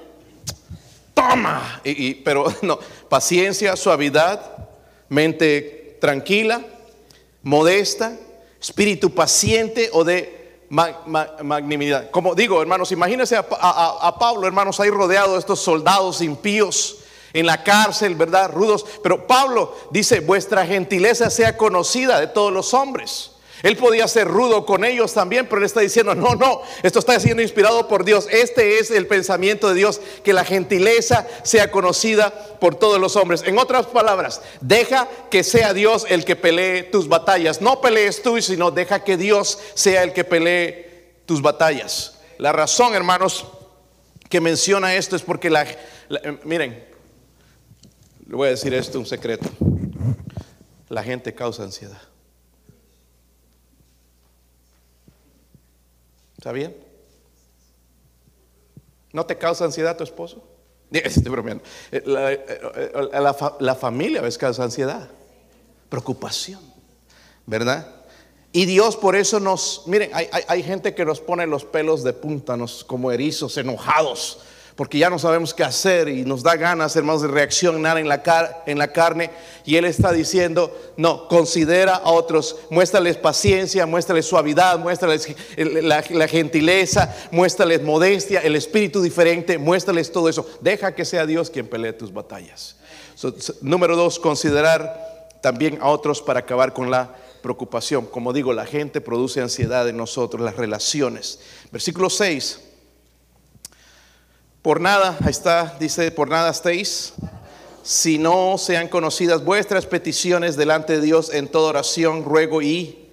Toma. 1.15 1.81
Y, 1.83 2.13
pero 2.15 2.45
no, 2.61 2.77
paciencia, 3.09 3.75
suavidad, 3.75 4.69
mente 5.09 5.97
tranquila 5.99 6.61
modesta, 7.45 8.17
espíritu 8.59 9.11
paciente 9.11 9.91
o 9.93 10.03
de 10.03 10.65
magnanimidad. 10.67 12.09
Como 12.09 12.33
digo, 12.33 12.59
hermanos, 12.59 12.91
imagínense 12.91 13.37
a, 13.37 14.15
Pablo, 14.19 14.47
hermanos, 14.47 14.79
ahí 14.79 14.89
rodeado 14.89 15.33
de 15.33 15.39
estos 15.39 15.61
soldados 15.61 16.21
impíos 16.21 16.97
en 17.33 17.45
la 17.45 17.63
cárcel, 17.63 18.15
¿verdad? 18.15 18.51
Rudos. 18.51 18.83
Pero 19.03 19.27
Pablo 19.27 19.75
dice, 19.91 20.21
vuestra 20.21 20.65
gentileza 20.65 21.29
sea 21.29 21.55
conocida 21.55 22.19
de 22.19 22.27
todos 22.27 22.51
los 22.51 22.73
hombres. 22.73 23.34
Él 23.63 23.77
podía 23.77 24.07
ser 24.07 24.27
rudo 24.27 24.65
con 24.65 24.83
ellos 24.85 25.13
también, 25.13 25.47
pero 25.47 25.59
él 25.59 25.65
está 25.65 25.79
diciendo, 25.79 26.13
no, 26.15 26.35
no, 26.35 26.61
esto 26.83 26.99
está 26.99 27.19
siendo 27.19 27.41
inspirado 27.41 27.87
por 27.87 28.05
Dios. 28.05 28.27
Este 28.31 28.79
es 28.79 28.91
el 28.91 29.07
pensamiento 29.07 29.69
de 29.69 29.75
Dios, 29.75 30.01
que 30.23 30.33
la 30.33 30.45
gentileza 30.45 31.27
sea 31.43 31.71
conocida 31.71 32.31
por 32.59 32.75
todos 32.75 32.99
los 32.99 33.15
hombres. 33.15 33.43
En 33.45 33.57
otras 33.57 33.85
palabras, 33.87 34.41
deja 34.61 35.07
que 35.31 35.43
sea 35.43 35.73
Dios 35.73 36.05
el 36.09 36.25
que 36.25 36.35
pelee 36.35 36.83
tus 36.83 37.07
batallas. 37.07 37.61
No 37.61 37.81
pelees 37.81 38.21
tú, 38.21 38.41
sino 38.41 38.71
deja 38.71 39.03
que 39.03 39.17
Dios 39.17 39.59
sea 39.73 40.03
el 40.03 40.13
que 40.13 40.23
pelee 40.23 41.21
tus 41.25 41.41
batallas. 41.41 42.19
La 42.37 42.51
razón, 42.51 42.93
hermanos, 42.93 43.45
que 44.29 44.41
menciona 44.41 44.95
esto 44.95 45.15
es 45.15 45.21
porque 45.21 45.49
la, 45.49 45.63
eh, 45.63 46.39
miren, 46.43 46.85
le 48.27 48.35
voy 48.35 48.47
a 48.47 48.51
decir 48.51 48.73
esto, 48.73 48.99
un 48.99 49.05
secreto. 49.05 49.49
La 50.89 51.03
gente 51.03 51.33
causa 51.33 51.63
ansiedad. 51.63 52.01
¿Está 56.45 56.53
bien? 56.53 56.75
¿No 59.11 59.25
te 59.25 59.35
causa 59.35 59.65
ansiedad 59.65 59.97
tu 59.97 60.03
esposo? 60.03 60.43
Estoy 60.91 61.31
bromeando. 61.31 61.63
Eh, 61.91 62.03
la, 62.05 62.33
eh, 62.33 62.45
eh, 62.47 63.53
la, 63.61 63.73
familia 63.73 64.21
a 64.23 64.29
causa 64.37 64.63
ansiedad, 64.63 65.09
preocupación, 65.89 66.59
¿verdad? 67.47 67.87
Y 68.51 68.65
Dios 68.65 68.95
por 68.95 69.15
eso 69.15 69.39
nos, 69.39 69.85
miren, 69.87 70.11
hay, 70.13 70.27
hay, 70.47 70.61
gente 70.61 70.93
que 70.93 71.03
nos 71.03 71.19
pone 71.19 71.47
los 71.47 71.65
pelos 71.65 72.03
de 72.03 72.13
punta, 72.13 72.55
nos, 72.55 72.83
como 72.83 73.11
erizos, 73.11 73.57
enojados, 73.57 74.37
porque 74.75 74.97
ya 74.97 75.09
no 75.09 75.17
sabemos 75.17 75.53
qué 75.53 75.63
hacer 75.63 76.09
y 76.09 76.25
nos 76.25 76.43
da 76.43 76.57
ganas, 76.57 76.95
hermanos, 76.97 77.21
de 77.21 77.29
reaccionar 77.29 77.97
en 77.97 78.09
la, 78.09 78.61
en 78.65 78.77
la 78.77 78.89
carne. 78.89 79.29
Y 79.63 79.77
Él 79.77 79.85
está 79.85 80.11
diciendo, 80.11 80.75
no, 80.97 81.29
considera 81.29 81.95
a 81.95 82.11
otros, 82.11 82.57
muéstrales 82.69 83.15
paciencia, 83.15 83.85
muéstrales 83.85 84.25
suavidad, 84.25 84.77
muéstrales 84.77 85.33
la, 85.55 86.03
la 86.09 86.27
gentileza, 86.27 87.15
muéstrales 87.31 87.83
modestia, 87.83 88.41
el 88.41 88.57
espíritu 88.57 89.01
diferente, 89.01 89.57
muéstrales 89.57 90.11
todo 90.11 90.27
eso. 90.27 90.45
Deja 90.59 90.93
que 90.93 91.05
sea 91.05 91.25
Dios 91.25 91.49
quien 91.49 91.67
pelee 91.67 91.93
tus 91.93 92.13
batallas. 92.13 92.75
número 93.61 93.95
dos, 93.95 94.19
considerar 94.19 95.29
también 95.41 95.77
a 95.81 95.87
otros 95.87 96.21
para 96.21 96.41
acabar 96.41 96.73
con 96.73 96.91
la 96.91 97.15
preocupación. 97.41 98.07
Como 98.07 98.33
digo, 98.33 98.51
la 98.51 98.65
gente 98.65 98.99
produce 98.99 99.39
ansiedad 99.39 99.87
en 99.87 99.95
nosotros, 99.95 100.41
las 100.41 100.57
relaciones. 100.57 101.39
Versículo 101.71 102.09
6. 102.09 102.64
Por 104.65 104.81
nada, 104.81 105.15
ahí 105.21 105.29
está, 105.29 105.77
dice, 105.79 106.09
por 106.09 106.27
nada 106.27 106.49
estéis, 106.49 107.13
si 107.83 108.17
no 108.17 108.57
sean 108.57 108.87
conocidas 108.87 109.45
vuestras 109.45 109.85
peticiones 109.85 110.55
delante 110.55 110.93
de 110.93 111.01
Dios 111.01 111.31
en 111.31 111.49
toda 111.49 111.69
oración, 111.69 112.25
ruego 112.25 112.63
y... 112.63 113.11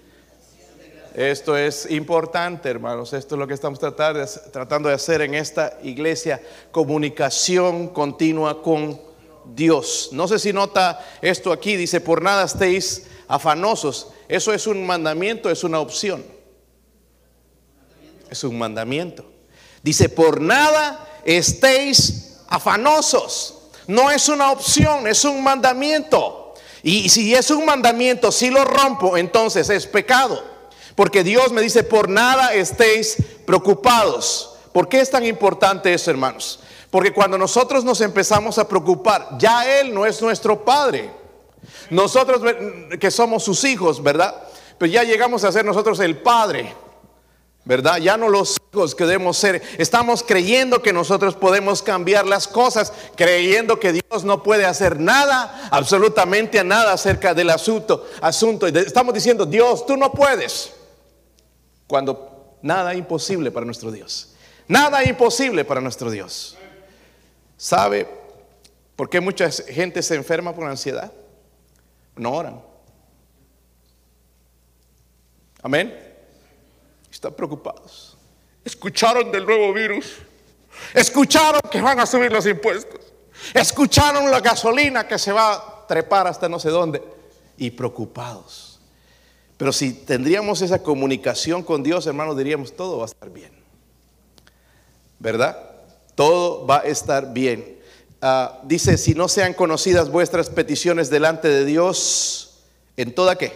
Esto 1.12 1.54
es 1.54 1.90
importante, 1.90 2.70
hermanos. 2.70 3.12
Esto 3.12 3.34
es 3.34 3.38
lo 3.38 3.46
que 3.46 3.52
estamos 3.52 3.78
tratando 3.78 4.88
de 4.88 4.94
hacer 4.94 5.20
en 5.20 5.34
esta 5.34 5.76
iglesia. 5.82 6.40
Comunicación 6.70 7.88
continua 7.88 8.62
con 8.62 8.98
Dios. 9.54 10.08
No 10.12 10.28
sé 10.28 10.38
si 10.38 10.54
nota 10.54 11.06
esto 11.20 11.52
aquí. 11.52 11.76
Dice, 11.76 12.00
por 12.00 12.22
nada 12.22 12.44
estéis 12.44 13.08
afanosos. 13.28 14.08
Eso 14.26 14.54
es 14.54 14.66
un 14.66 14.86
mandamiento, 14.86 15.50
es 15.50 15.64
una 15.64 15.80
opción. 15.80 16.24
Es 18.30 18.42
un 18.42 18.56
mandamiento. 18.56 19.26
Dice, 19.82 20.08
por 20.08 20.40
nada 20.40 21.10
estéis 21.24 22.38
afanosos. 22.48 23.54
No 23.86 24.10
es 24.10 24.28
una 24.28 24.50
opción, 24.52 25.06
es 25.06 25.24
un 25.24 25.42
mandamiento. 25.42 26.54
Y 26.82 27.08
si 27.08 27.34
es 27.34 27.50
un 27.50 27.64
mandamiento, 27.64 28.32
si 28.32 28.50
lo 28.50 28.64
rompo, 28.64 29.16
entonces 29.16 29.70
es 29.70 29.86
pecado. 29.86 30.42
Porque 30.94 31.24
Dios 31.24 31.52
me 31.52 31.62
dice, 31.62 31.84
por 31.84 32.08
nada 32.08 32.52
estéis 32.52 33.16
preocupados. 33.46 34.56
¿Por 34.72 34.88
qué 34.88 35.00
es 35.00 35.10
tan 35.10 35.24
importante 35.24 35.92
eso, 35.92 36.10
hermanos? 36.10 36.60
Porque 36.90 37.12
cuando 37.12 37.38
nosotros 37.38 37.84
nos 37.84 38.00
empezamos 38.00 38.58
a 38.58 38.68
preocupar, 38.68 39.38
ya 39.38 39.80
Él 39.80 39.94
no 39.94 40.04
es 40.04 40.20
nuestro 40.20 40.64
Padre. 40.64 41.10
Nosotros 41.90 42.42
que 43.00 43.10
somos 43.10 43.44
sus 43.44 43.64
hijos, 43.64 44.02
¿verdad? 44.02 44.34
Pero 44.78 44.92
ya 44.92 45.04
llegamos 45.04 45.44
a 45.44 45.52
ser 45.52 45.64
nosotros 45.64 46.00
el 46.00 46.18
Padre. 46.18 46.74
¿Verdad? 47.64 47.98
Ya 47.98 48.16
no 48.16 48.28
los 48.28 48.60
hijos 48.72 48.94
que 48.94 49.04
debemos 49.04 49.36
ser. 49.36 49.62
Estamos 49.78 50.22
creyendo 50.22 50.82
que 50.82 50.92
nosotros 50.92 51.36
podemos 51.36 51.82
cambiar 51.82 52.26
las 52.26 52.48
cosas, 52.48 52.92
creyendo 53.16 53.78
que 53.78 53.92
Dios 53.92 54.24
no 54.24 54.42
puede 54.42 54.64
hacer 54.64 54.98
nada, 54.98 55.68
absolutamente 55.70 56.62
nada 56.64 56.92
acerca 56.92 57.34
del 57.34 57.50
asunto. 57.50 58.06
asunto. 58.20 58.66
Estamos 58.66 59.14
diciendo, 59.14 59.46
Dios, 59.46 59.86
tú 59.86 59.96
no 59.96 60.12
puedes. 60.12 60.72
Cuando 61.86 62.56
nada 62.62 62.94
imposible 62.94 63.50
para 63.50 63.66
nuestro 63.66 63.90
Dios. 63.90 64.34
Nada 64.66 65.04
imposible 65.04 65.64
para 65.64 65.80
nuestro 65.80 66.10
Dios. 66.10 66.56
¿Sabe 67.56 68.08
por 68.96 69.08
qué 69.08 69.20
mucha 69.20 69.50
gente 69.50 70.02
se 70.02 70.14
enferma 70.14 70.54
por 70.54 70.66
ansiedad? 70.66 71.12
No 72.16 72.32
oran. 72.32 72.60
Amén 75.62 76.11
están 77.22 77.34
preocupados. 77.34 78.16
Escucharon 78.64 79.30
del 79.30 79.46
nuevo 79.46 79.72
virus. 79.72 80.16
Escucharon 80.92 81.60
que 81.70 81.80
van 81.80 82.00
a 82.00 82.06
subir 82.06 82.32
los 82.32 82.44
impuestos. 82.46 83.00
Escucharon 83.54 84.28
la 84.28 84.40
gasolina 84.40 85.06
que 85.06 85.16
se 85.20 85.30
va 85.30 85.52
a 85.52 85.86
trepar 85.86 86.26
hasta 86.26 86.48
no 86.48 86.58
sé 86.58 86.70
dónde. 86.70 87.00
Y 87.56 87.70
preocupados. 87.70 88.80
Pero 89.56 89.72
si 89.72 89.92
tendríamos 89.92 90.62
esa 90.62 90.82
comunicación 90.82 91.62
con 91.62 91.84
Dios, 91.84 92.08
hermanos, 92.08 92.36
diríamos, 92.36 92.74
todo 92.74 92.98
va 92.98 93.04
a 93.04 93.06
estar 93.06 93.30
bien. 93.30 93.52
¿Verdad? 95.20 95.56
Todo 96.16 96.66
va 96.66 96.78
a 96.78 96.86
estar 96.86 97.32
bien. 97.32 97.78
Ah, 98.20 98.58
dice, 98.64 98.98
si 98.98 99.14
no 99.14 99.28
sean 99.28 99.54
conocidas 99.54 100.10
vuestras 100.10 100.50
peticiones 100.50 101.08
delante 101.08 101.46
de 101.46 101.64
Dios, 101.64 102.64
¿en 102.96 103.14
toda 103.14 103.38
qué? 103.38 103.52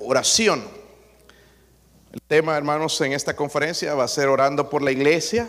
Oración 0.00 0.77
el 2.18 2.22
tema, 2.26 2.56
hermanos, 2.56 3.00
en 3.00 3.12
esta 3.12 3.36
conferencia 3.36 3.94
va 3.94 4.02
a 4.02 4.08
ser 4.08 4.26
orando 4.28 4.68
por 4.68 4.82
la 4.82 4.90
iglesia, 4.90 5.48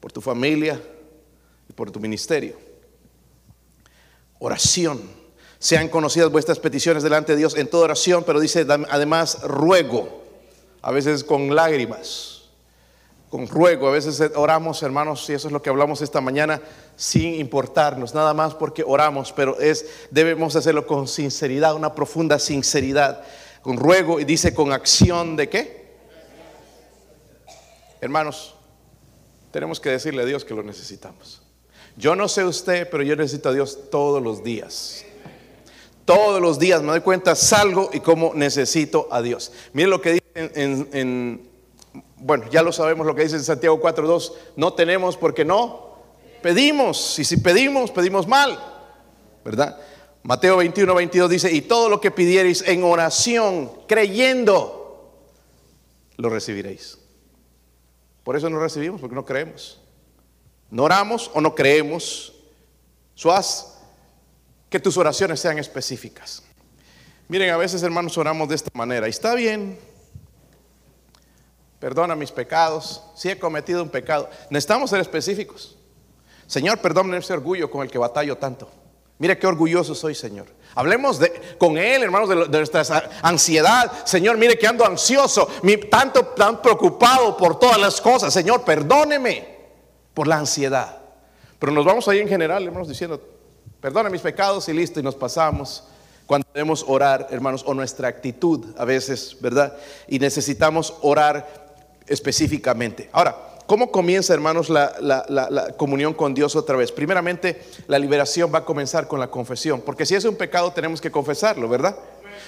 por 0.00 0.10
tu 0.10 0.22
familia 0.22 0.80
y 1.68 1.72
por 1.74 1.90
tu 1.90 2.00
ministerio. 2.00 2.56
Oración. 4.38 5.02
Sean 5.58 5.88
conocidas 5.88 6.32
vuestras 6.32 6.58
peticiones 6.58 7.02
delante 7.02 7.32
de 7.32 7.38
Dios 7.38 7.54
en 7.56 7.68
toda 7.68 7.84
oración, 7.84 8.24
pero 8.24 8.40
dice 8.40 8.66
además 8.88 9.42
ruego, 9.42 10.22
a 10.80 10.90
veces 10.90 11.22
con 11.22 11.54
lágrimas, 11.54 12.44
con 13.28 13.46
ruego. 13.46 13.88
A 13.88 13.92
veces 13.92 14.22
oramos, 14.34 14.82
hermanos, 14.82 15.28
y 15.28 15.34
eso 15.34 15.48
es 15.48 15.52
lo 15.52 15.60
que 15.60 15.68
hablamos 15.68 16.00
esta 16.00 16.22
mañana, 16.22 16.62
sin 16.96 17.34
importarnos, 17.34 18.14
nada 18.14 18.32
más 18.32 18.54
porque 18.54 18.82
oramos, 18.86 19.32
pero 19.32 19.60
es 19.60 19.86
debemos 20.10 20.56
hacerlo 20.56 20.86
con 20.86 21.06
sinceridad, 21.06 21.74
una 21.74 21.94
profunda 21.94 22.38
sinceridad 22.38 23.22
con 23.62 23.76
ruego 23.76 24.20
y 24.20 24.24
dice 24.24 24.52
con 24.52 24.72
acción 24.72 25.36
de 25.36 25.48
qué? 25.48 25.82
Hermanos, 28.00 28.54
tenemos 29.52 29.78
que 29.78 29.90
decirle 29.90 30.22
a 30.22 30.26
Dios 30.26 30.44
que 30.44 30.54
lo 30.54 30.62
necesitamos. 30.62 31.42
Yo 31.96 32.16
no 32.16 32.26
sé 32.26 32.44
usted, 32.44 32.88
pero 32.90 33.02
yo 33.02 33.14
necesito 33.16 33.50
a 33.50 33.52
Dios 33.52 33.90
todos 33.90 34.22
los 34.22 34.42
días. 34.42 35.04
Todos 36.04 36.40
los 36.40 36.58
días 36.58 36.82
me 36.82 36.88
doy 36.88 37.00
cuenta, 37.00 37.36
salgo 37.36 37.90
y 37.92 38.00
como 38.00 38.34
necesito 38.34 39.06
a 39.10 39.22
Dios. 39.22 39.52
Miren 39.72 39.90
lo 39.90 40.00
que 40.00 40.12
dice 40.14 40.22
en, 40.34 41.48
bueno, 42.16 42.44
ya 42.50 42.62
lo 42.62 42.72
sabemos 42.72 43.06
lo 43.06 43.14
que 43.14 43.22
dice 43.22 43.36
en 43.36 43.44
Santiago 43.44 43.80
4.2, 43.80 44.32
no 44.56 44.72
tenemos 44.72 45.16
porque 45.16 45.44
no 45.44 45.98
pedimos. 46.42 47.18
Y 47.18 47.24
si 47.24 47.36
pedimos, 47.36 47.92
pedimos 47.92 48.26
mal, 48.26 48.58
¿verdad? 49.44 49.78
Mateo 50.24 50.56
21, 50.58 50.94
22 50.94 51.30
dice, 51.30 51.52
y 51.52 51.62
todo 51.62 51.88
lo 51.88 52.00
que 52.00 52.10
pidierais 52.10 52.62
en 52.66 52.84
oración, 52.84 53.72
creyendo, 53.88 55.18
lo 56.16 56.28
recibiréis. 56.30 56.98
Por 58.22 58.36
eso 58.36 58.48
no 58.48 58.60
recibimos, 58.60 59.00
porque 59.00 59.16
no 59.16 59.24
creemos. 59.24 59.80
No 60.70 60.84
oramos 60.84 61.30
o 61.34 61.40
no 61.40 61.54
creemos. 61.54 62.32
Suaz, 63.14 63.78
que 64.70 64.78
tus 64.78 64.96
oraciones 64.96 65.40
sean 65.40 65.58
específicas. 65.58 66.42
Miren, 67.28 67.50
a 67.50 67.56
veces 67.56 67.82
hermanos 67.82 68.16
oramos 68.16 68.48
de 68.48 68.54
esta 68.54 68.70
manera. 68.74 69.08
Está 69.08 69.34
bien. 69.34 69.78
Perdona 71.80 72.14
mis 72.14 72.30
pecados. 72.30 73.02
Si 73.16 73.28
he 73.28 73.38
cometido 73.38 73.82
un 73.82 73.90
pecado. 73.90 74.30
Necesitamos 74.50 74.90
ser 74.90 75.00
específicos. 75.00 75.76
Señor, 76.46 76.78
perdóname 76.78 77.18
ese 77.18 77.32
orgullo 77.32 77.70
con 77.70 77.82
el 77.82 77.90
que 77.90 77.98
batallo 77.98 78.38
tanto. 78.38 78.70
Mira 79.22 79.38
qué 79.38 79.46
orgulloso 79.46 79.94
soy, 79.94 80.16
Señor. 80.16 80.48
Hablemos 80.74 81.20
con 81.56 81.78
Él, 81.78 82.02
hermanos, 82.02 82.28
de, 82.28 82.58
nuestra 82.58 82.82
ansiedad. 83.22 84.04
Señor, 84.04 84.36
mire 84.36 84.58
que 84.58 84.66
ando 84.66 84.84
ansioso, 84.84 85.48
tanto 85.88 86.26
tan 86.26 86.60
preocupado 86.60 87.36
por 87.36 87.56
todas 87.56 87.78
las 87.78 88.00
cosas. 88.00 88.34
Señor, 88.34 88.64
perdóneme 88.64 89.46
por 90.12 90.26
la 90.26 90.38
ansiedad. 90.38 91.02
Pero 91.60 91.70
nos 91.70 91.84
vamos 91.84 92.08
ahí 92.08 92.18
en 92.18 92.26
general, 92.26 92.64
hermanos, 92.64 92.88
diciendo, 92.88 93.22
perdone 93.80 94.10
mis 94.10 94.22
pecados 94.22 94.68
y 94.68 94.72
listo, 94.72 94.98
y 94.98 95.04
nos 95.04 95.14
pasamos 95.14 95.84
cuando 96.26 96.48
debemos 96.52 96.84
orar, 96.88 97.28
hermanos, 97.30 97.62
o 97.64 97.74
nuestra 97.74 98.08
actitud 98.08 98.74
a 98.76 98.84
veces, 98.84 99.36
¿verdad? 99.40 99.76
Y 100.08 100.18
necesitamos 100.18 100.94
orar 101.00 101.78
específicamente. 102.08 103.08
Ahora, 103.12 103.51
¿Cómo 103.66 103.90
comienza, 103.90 104.34
hermanos, 104.34 104.68
la, 104.68 105.74
comunión 105.76 106.14
con 106.14 106.34
Dios 106.34 106.56
otra 106.56 106.76
vez? 106.76 106.92
Primeramente, 106.92 107.62
la 107.86 107.98
liberación 107.98 108.52
va 108.52 108.58
a 108.58 108.64
comenzar 108.64 109.08
con 109.08 109.20
la 109.20 109.28
confesión, 109.28 109.80
porque 109.80 110.04
si 110.04 110.14
es 110.14 110.24
un 110.24 110.36
pecado 110.36 110.72
tenemos 110.72 111.00
que 111.00 111.10
confesarlo, 111.10 111.68
¿verdad? 111.68 111.96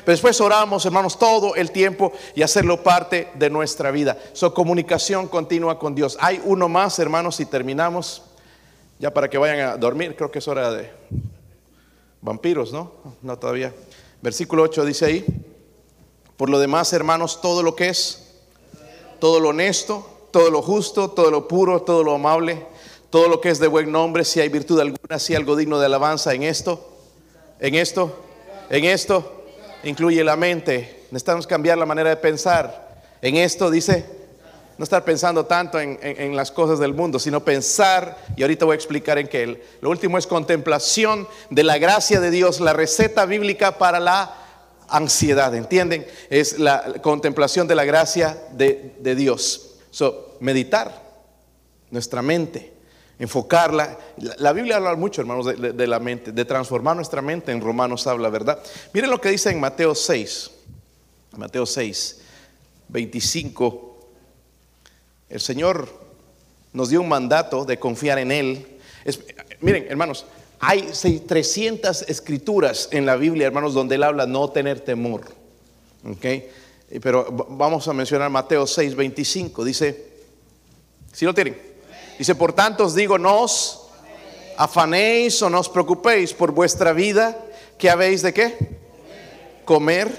Pero 0.04 0.12
después 0.12 0.40
oramos, 0.40 0.84
hermanos, 0.84 1.18
todo 1.18 1.54
el 1.54 1.70
tiempo 1.70 2.12
y 2.34 2.42
hacerlo 2.42 2.82
parte 2.82 3.28
de 3.34 3.48
nuestra 3.48 3.90
vida. 3.90 4.18
Su 4.32 4.52
comunicación 4.52 5.28
continua 5.28 5.78
con 5.78 5.94
Dios. 5.94 6.18
Hay 6.20 6.42
uno 6.44 6.68
más, 6.68 6.98
hermanos, 6.98 7.40
y 7.40 7.46
terminamos, 7.46 8.22
ya 8.98 9.12
para 9.12 9.30
que 9.30 9.38
vayan 9.38 9.60
a 9.60 9.76
dormir, 9.76 10.16
creo 10.16 10.30
que 10.30 10.40
es 10.40 10.48
hora 10.48 10.70
de 10.72 10.90
vampiros, 12.20 12.72
¿no? 12.72 12.92
No 13.22 13.38
todavía. 13.38 13.72
Versículo 14.20 14.62
8 14.62 14.84
dice 14.84 15.04
ahí, 15.06 15.24
por 16.36 16.50
lo 16.50 16.58
demás, 16.58 16.92
hermanos, 16.92 17.40
todo 17.40 17.62
lo 17.62 17.76
que 17.76 17.88
es, 17.88 18.40
todo 19.20 19.38
lo 19.40 19.50
honesto, 19.50 20.13
todo 20.34 20.50
lo 20.50 20.62
justo, 20.62 21.12
todo 21.12 21.30
lo 21.30 21.46
puro, 21.46 21.82
todo 21.82 22.02
lo 22.02 22.12
amable, 22.12 22.66
todo 23.08 23.28
lo 23.28 23.40
que 23.40 23.50
es 23.50 23.60
de 23.60 23.68
buen 23.68 23.92
nombre, 23.92 24.24
si 24.24 24.40
hay 24.40 24.48
virtud 24.48 24.80
alguna, 24.80 25.20
si 25.20 25.32
hay 25.32 25.36
algo 25.36 25.54
digno 25.54 25.78
de 25.78 25.86
alabanza 25.86 26.34
en 26.34 26.42
esto, 26.42 26.84
en 27.60 27.76
esto, 27.76 28.18
en 28.68 28.84
esto, 28.84 29.44
incluye 29.84 30.24
la 30.24 30.34
mente. 30.34 31.04
Necesitamos 31.12 31.46
cambiar 31.46 31.78
la 31.78 31.86
manera 31.86 32.10
de 32.10 32.16
pensar. 32.16 33.04
En 33.22 33.36
esto 33.36 33.70
dice, 33.70 34.06
no 34.76 34.82
estar 34.82 35.04
pensando 35.04 35.46
tanto 35.46 35.78
en, 35.78 36.34
las 36.34 36.50
cosas 36.50 36.80
del 36.80 36.94
mundo, 36.94 37.20
sino 37.20 37.44
pensar, 37.44 38.18
y 38.34 38.42
ahorita 38.42 38.64
voy 38.64 38.72
a 38.72 38.74
explicar 38.74 39.18
en 39.18 39.28
qué. 39.28 39.62
Lo 39.80 39.88
último 39.88 40.18
es 40.18 40.26
contemplación 40.26 41.28
de 41.48 41.62
la 41.62 41.78
gracia 41.78 42.18
de 42.18 42.32
Dios, 42.32 42.58
la 42.58 42.72
receta 42.72 43.24
bíblica 43.24 43.78
para 43.78 44.00
la 44.00 44.34
ansiedad, 44.88 45.54
¿entienden? 45.54 46.04
Es 46.28 46.58
la 46.58 46.94
contemplación 47.02 47.68
de 47.68 47.76
la 47.76 47.84
gracia 47.84 48.36
de, 48.50 49.14
Dios. 49.14 49.70
So, 49.92 50.23
meditar 50.40 51.02
nuestra 51.90 52.22
mente, 52.22 52.72
enfocarla. 53.18 53.98
La, 54.38 54.52
Biblia 54.52 54.76
habla 54.76 54.94
mucho, 54.96 55.20
hermanos, 55.20 55.46
de, 55.46 55.86
la 55.86 55.98
mente, 55.98 56.32
de 56.32 56.44
transformar 56.44 56.96
nuestra 56.96 57.22
mente. 57.22 57.52
En 57.52 57.60
Romanos 57.60 58.06
habla, 58.06 58.28
¿verdad? 58.28 58.58
Miren 58.92 59.10
lo 59.10 59.20
que 59.20 59.30
dice 59.30 59.50
en 59.50 59.60
Mateo 59.60 59.94
6, 59.94 60.50
Mateo 61.36 61.66
6, 61.66 62.20
25 62.88 63.94
el 65.34 65.40
Señor 65.40 65.88
nos 66.72 66.90
dio 66.90 67.00
un 67.00 67.08
mandato 67.08 67.64
de 67.64 67.78
confiar 67.78 68.18
en 68.18 68.30
Él. 68.30 68.66
miren, 69.60 69.86
hermanos, 69.88 70.26
hay 70.60 70.92
300 71.26 72.02
escrituras 72.02 72.88
en 72.92 73.04
la 73.04 73.16
Biblia, 73.16 73.48
hermanos, 73.48 73.74
donde 73.74 73.96
Él 73.96 74.04
habla 74.04 74.26
no 74.26 74.50
tener 74.50 74.78
temor. 74.78 75.22
¿Ok? 76.08 76.26
Pero 77.02 77.26
vamos 77.50 77.88
a 77.88 77.92
mencionar 77.92 78.30
Mateo 78.30 78.64
6, 78.64 78.94
25. 78.94 79.64
Dice, 79.64 80.13
si 81.14 81.24
lo 81.24 81.32
tienen? 81.32 81.56
Dice, 82.18 82.34
por 82.34 82.52
tanto 82.52 82.84
os 82.84 82.94
digo, 82.94 83.16
no 83.16 83.40
os 83.40 83.86
afanéis 84.58 85.40
o 85.40 85.48
no 85.48 85.60
os 85.60 85.70
preocupéis 85.70 86.34
por 86.34 86.52
vuestra 86.52 86.92
vida. 86.92 87.38
¿Qué 87.78 87.88
habéis 87.88 88.20
de 88.20 88.34
qué? 88.34 88.78
Comer. 89.64 90.12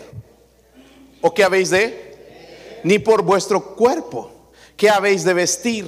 ¿O 1.21 1.33
qué 1.33 1.43
habéis 1.43 1.69
de? 1.69 2.81
Ni 2.83 2.97
por 2.97 3.21
vuestro 3.21 3.75
cuerpo 3.75 4.31
¿Qué 4.77 4.89
habéis 4.89 5.23
de 5.23 5.33
vestir? 5.33 5.87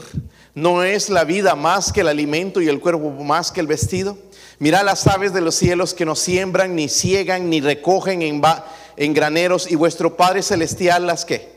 ¿No 0.55 0.83
es 0.83 1.09
la 1.09 1.25
vida 1.25 1.55
más 1.55 1.91
que 1.91 2.01
el 2.01 2.07
alimento 2.07 2.61
y 2.61 2.69
el 2.69 2.79
cuerpo 2.79 3.09
más 3.09 3.51
que 3.51 3.59
el 3.59 3.67
vestido? 3.67 4.17
Mirad 4.59 4.85
las 4.85 5.05
aves 5.07 5.33
de 5.33 5.41
los 5.41 5.55
cielos 5.55 5.93
que 5.93 6.05
no 6.05 6.15
siembran, 6.15 6.73
ni 6.73 6.87
ciegan, 6.87 7.49
ni 7.49 7.59
recogen 7.59 8.21
en, 8.21 8.41
en 8.95 9.13
graneros, 9.13 9.69
y 9.69 9.75
vuestro 9.75 10.15
Padre 10.15 10.41
Celestial 10.41 11.05
las 11.05 11.25
que. 11.25 11.56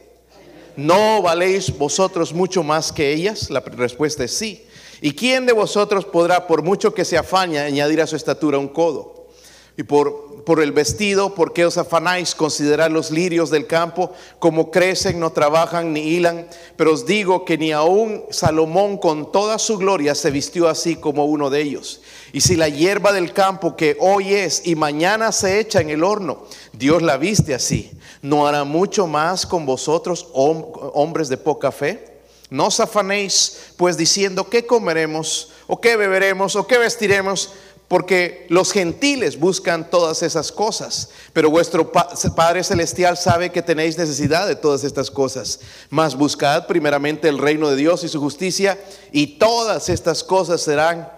¿No 0.81 1.21
valéis 1.21 1.77
vosotros 1.77 2.33
mucho 2.33 2.63
más 2.63 2.91
que 2.91 3.13
ellas? 3.13 3.51
La 3.51 3.61
respuesta 3.61 4.25
es 4.25 4.35
sí. 4.35 4.65
¿Y 5.03 5.13
quién 5.13 5.45
de 5.45 5.53
vosotros 5.53 6.07
podrá, 6.07 6.47
por 6.47 6.63
mucho 6.63 6.95
que 6.95 7.05
se 7.05 7.19
afaña, 7.19 7.65
añadir 7.65 8.01
a 8.01 8.07
su 8.07 8.17
estatura 8.17 8.57
un 8.57 8.69
codo? 8.69 9.29
Y 9.77 9.83
por 9.83 10.31
por 10.45 10.61
el 10.61 10.73
vestido, 10.73 11.35
porque 11.35 11.65
os 11.65 11.79
afanáis? 11.79 12.35
Considerad 12.35 12.91
los 12.91 13.11
lirios 13.11 13.51
del 13.51 13.67
campo, 13.67 14.13
como 14.39 14.71
crecen, 14.71 15.21
no 15.21 15.31
trabajan 15.31 15.93
ni 15.93 16.01
hilan. 16.01 16.49
Pero 16.77 16.93
os 16.93 17.07
digo 17.07 17.45
que 17.45 17.59
ni 17.59 17.73
aun 17.73 18.25
Salomón 18.31 18.99
con 18.99 19.33
toda 19.33 19.59
su 19.59 19.79
gloria 19.79 20.15
se 20.15 20.31
vistió 20.31 20.69
así 20.69 20.97
como 20.97 21.25
uno 21.27 21.51
de 21.51 21.63
ellos. 21.63 22.01
Y 22.33 22.41
si 22.41 22.57
la 22.57 22.69
hierba 22.69 23.13
del 23.13 23.33
campo 23.33 23.77
que 23.77 23.97
hoy 24.01 24.35
es 24.35 24.67
y 24.67 24.75
mañana 24.75 25.33
se 25.33 25.61
echa 25.61 25.81
en 25.81 25.91
el 25.91 26.05
horno, 26.05 26.45
Dios 26.73 27.03
la 27.03 27.17
viste 27.17 27.55
así, 27.55 27.91
¿no 28.23 28.47
hará 28.47 28.65
mucho 28.65 29.07
más 29.07 29.47
con 29.47 29.67
vosotros, 29.67 30.27
hombres 30.33 31.29
de 31.29 31.37
poca 31.37 31.73
fe? 31.73 32.21
No 32.51 32.67
os 32.67 32.81
afanéis, 32.81 33.73
pues 33.77 33.97
diciendo, 33.97 34.49
¿qué 34.49 34.67
comeremos? 34.67 35.51
¿O 35.69 35.81
qué 35.81 35.97
beberemos? 35.97 36.57
¿O 36.57 36.67
qué 36.67 36.79
vestiremos? 36.79 37.51
porque 37.91 38.47
los 38.51 38.71
gentiles 38.71 39.41
buscan 39.41 39.91
todas 39.91 40.23
esas 40.23 40.53
cosas, 40.53 41.09
pero 41.33 41.51
vuestro 41.51 41.91
Padre 41.91 42.63
Celestial 42.63 43.17
sabe 43.17 43.51
que 43.51 43.63
tenéis 43.63 43.99
necesidad 43.99 44.47
de 44.47 44.55
todas 44.55 44.85
estas 44.85 45.11
cosas. 45.11 45.59
Mas 45.89 46.15
buscad 46.15 46.69
primeramente 46.69 47.29
el 47.29 47.37
reino 47.37 47.69
de 47.69 47.75
Dios 47.75 48.05
y 48.05 48.09
su 48.09 48.21
justicia, 48.21 48.79
y 49.11 49.39
todas 49.39 49.89
estas 49.89 50.23
cosas 50.23 50.61
serán. 50.61 51.11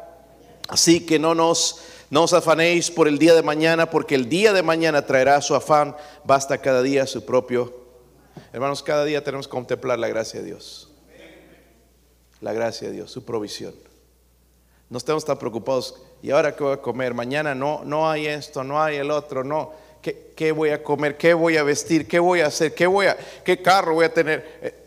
Así 0.67 1.01
que 1.01 1.19
no 1.19 1.35
nos, 1.35 1.77
no 2.13 2.25
os 2.25 2.35
afanéis 2.35 2.91
por 2.91 3.09
el 3.09 3.19
día 3.19 3.35
de 3.35 3.43
mañana, 3.43 3.89
porque 3.89 4.15
el 4.15 4.29
día 4.29 4.53
de 4.53 4.63
mañana 4.63 5.07
traerá 5.07 5.41
su 5.41 5.55
afán, 5.55 5.97
basta 6.25 6.59
cada 6.59 6.83
día 6.83 7.07
su 7.07 7.25
propio. 7.25 7.75
Hermanos, 8.53 8.83
cada 8.83 9.07
día 9.07 9.25
tenemos 9.25 9.49
que 9.49 9.53
contemplar 9.53 9.99
la 9.99 10.09
gracia 10.09 10.41
de 10.41 10.47
Dios. 10.49 10.91
La 12.43 12.53
gracia 12.53 12.89
de 12.89 12.97
Dios, 12.97 13.11
su 13.11 13.25
provisión. 13.25 13.73
No 14.91 14.99
estamos 14.99 15.25
tan 15.25 15.39
preocupados 15.39 16.03
¿Y 16.21 16.31
ahora 16.33 16.55
qué 16.55 16.63
voy 16.63 16.75
a 16.75 16.83
comer? 16.83 17.15
Mañana 17.15 17.55
no, 17.55 17.81
no 17.83 18.11
hay 18.11 18.27
esto, 18.27 18.63
no 18.63 18.81
hay 18.81 18.97
el 18.97 19.11
otro, 19.11 19.43
no. 19.43 19.73
¿Qué, 20.03 20.35
qué 20.37 20.53
voy 20.53 20.69
a 20.69 20.83
comer? 20.83 21.17
¿Qué 21.17 21.33
voy 21.33 21.57
a 21.57 21.63
vestir? 21.63 22.07
¿Qué 22.07 22.19
voy 22.19 22.41
a 22.41 22.49
hacer? 22.49 22.75
¿Qué, 22.75 22.87
voy 22.87 23.07
a, 23.07 23.17
qué 23.43 23.63
carro 23.63 23.95
voy 23.95 24.05
a 24.05 24.13
tener? 24.13 24.82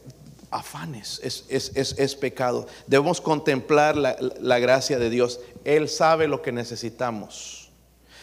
Afanes 0.55 1.19
es, 1.23 1.45
es, 1.49 1.71
es, 1.75 1.95
es, 1.97 2.15
pecado. 2.15 2.67
Debemos 2.87 3.19
contemplar 3.19 3.97
la, 3.97 4.15
la, 4.39 4.59
gracia 4.59 4.97
de 4.97 5.09
Dios. 5.09 5.41
Él 5.63 5.89
sabe 5.89 6.27
lo 6.27 6.41
que 6.41 6.51
necesitamos. 6.51 7.69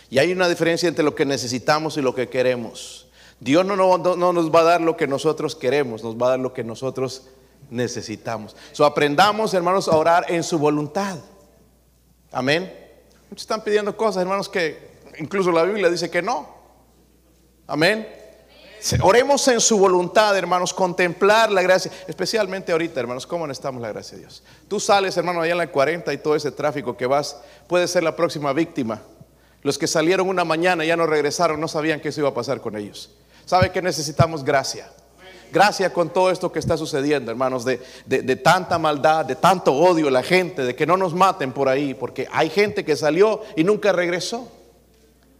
Y 0.09 0.19
hay 0.19 0.33
una 0.33 0.49
diferencia 0.49 0.89
entre 0.89 1.05
lo 1.05 1.15
que 1.15 1.27
necesitamos 1.27 1.97
y 1.97 2.03
lo 2.03 2.15
que 2.15 2.29
queremos. 2.29 3.09
Dios 3.39 3.67
no, 3.67 3.77
no, 3.77 3.99
no 3.99 4.33
nos 4.33 4.55
va 4.55 4.61
a 4.61 4.65
dar 4.65 4.81
lo 4.81 4.97
que 4.97 5.07
nosotros 5.07 5.57
queremos, 5.57 6.03
nos 6.03 6.17
va 6.17 6.29
a 6.29 6.31
dar 6.31 6.39
lo 6.39 6.53
que 6.53 6.65
nosotros 6.65 7.29
necesitamos. 7.71 8.57
So 8.73 8.85
aprendamos, 8.85 9.53
hermanos, 9.53 9.89
a 9.89 9.97
orar 9.97 10.27
en 10.29 10.43
su 10.43 10.59
voluntad. 10.59 11.19
Amén. 12.31 12.73
Muchos 13.29 13.43
están 13.43 13.63
pidiendo 13.63 13.97
cosas, 13.97 14.23
hermanos, 14.23 14.49
que 14.49 14.93
incluso 15.19 15.51
la 15.53 15.65
Biblia 15.65 15.91
dice 15.91 16.09
que 16.09 16.23
no. 16.23 16.49
Amén. 17.67 18.22
Oremos 19.01 19.47
en 19.49 19.61
su 19.61 19.79
voluntad, 19.79 20.37
hermanos, 20.37 20.75
contemplar 20.75 21.53
la 21.53 21.63
gracia, 21.63 21.93
especialmente 22.09 22.73
ahorita, 22.73 22.99
hermanos, 22.99 23.27
¿cómo 23.27 23.47
necesitamos 23.47 23.81
la 23.81 23.89
gracia 23.89 24.17
de 24.17 24.25
Dios? 24.25 24.43
Tú 24.69 24.81
sales, 24.81 25.17
hermano, 25.17 25.41
allá 25.41 25.53
en 25.53 25.59
la 25.59 25.71
40 25.71 26.13
y 26.13 26.19
todo 26.19 26.35
ese 26.35 26.51
tráfico 26.51 26.97
que 26.97 27.07
vas, 27.07 27.37
puede 27.69 27.87
ser 27.87 28.03
la 28.03 28.17
próxima 28.17 28.53
víctima. 28.53 29.01
Los 29.63 29.79
que 29.79 29.87
salieron 29.87 30.29
una 30.29 30.45
mañana 30.45 30.85
y 30.85 30.89
ya 30.89 30.97
no 30.97 31.07
regresaron, 31.07 31.61
no 31.61 31.69
sabían 31.69 32.01
qué 32.01 32.11
se 32.11 32.21
iba 32.21 32.31
a 32.31 32.35
pasar 32.35 32.61
con 32.61 32.77
ellos. 32.77 33.11
¿Sabe 33.47 33.71
que 33.71 33.81
necesitamos 33.81 34.45
gracia? 34.45 34.91
Gracias 35.53 35.93
con 35.93 36.11
todo 36.11 36.31
esto 36.31 36.51
que 36.51 36.59
está 36.59 36.77
sucediendo, 36.77 37.31
hermanos, 37.31 37.65
de, 37.65 37.77
tanta 38.43 38.79
maldad, 38.79 39.27
de 39.27 39.37
tanto 39.37 39.75
odio 39.75 40.11
la 40.11 40.23
gente, 40.23 40.63
de 40.63 40.75
que 40.75 40.87
no 40.87 40.97
nos 40.97 41.15
maten 41.15 41.53
por 41.53 41.69
ahí, 41.69 41.95
porque 41.95 42.27
hay 42.33 42.49
gente 42.49 42.85
que 42.85 42.97
salió 42.97 43.43
y 43.55 43.63
nunca 43.63 43.93
regresó. 43.93 44.51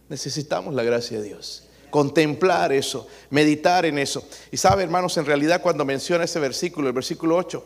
Necesitamos 0.07 0.75
la 0.75 0.83
gracia 0.83 1.17
de 1.17 1.23
Dios. 1.25 1.63
Contemplar 1.93 2.73
eso, 2.73 3.07
meditar 3.29 3.85
en 3.85 3.99
eso. 3.99 4.27
Y 4.51 4.57
sabe, 4.57 4.81
hermanos, 4.81 5.15
en 5.17 5.27
realidad 5.27 5.61
cuando 5.61 5.85
menciona 5.85 6.23
ese 6.23 6.39
versículo, 6.39 6.87
el 6.87 6.93
versículo 6.93 7.37
8, 7.37 7.63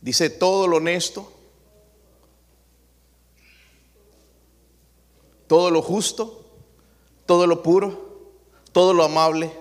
dice 0.00 0.30
todo 0.30 0.66
lo 0.66 0.78
honesto, 0.78 1.30
todo 5.46 5.70
lo 5.70 5.82
justo, 5.82 6.46
todo 7.26 7.46
lo 7.46 7.62
puro 7.62 8.14
todo 8.74 8.92
lo 8.92 9.04
amable, 9.04 9.52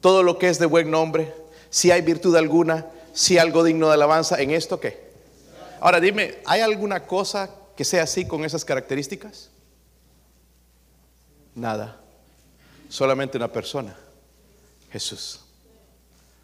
todo 0.00 0.22
lo 0.22 0.38
que 0.38 0.48
es 0.48 0.60
de 0.60 0.66
buen 0.66 0.88
nombre, 0.88 1.34
si 1.68 1.90
hay 1.90 2.00
virtud 2.00 2.36
alguna, 2.36 2.86
si 3.12 3.36
algo 3.36 3.64
digno 3.64 3.88
de 3.88 3.94
alabanza, 3.94 4.40
¿en 4.40 4.52
esto 4.52 4.78
qué? 4.78 5.10
Ahora 5.80 5.98
dime, 5.98 6.36
¿hay 6.46 6.60
alguna 6.60 7.04
cosa 7.04 7.50
que 7.76 7.84
sea 7.84 8.04
así 8.04 8.24
con 8.24 8.44
esas 8.44 8.64
características? 8.64 9.50
Nada. 11.54 11.98
Solamente 12.88 13.36
una 13.36 13.48
persona, 13.48 13.96
Jesús. 14.90 15.40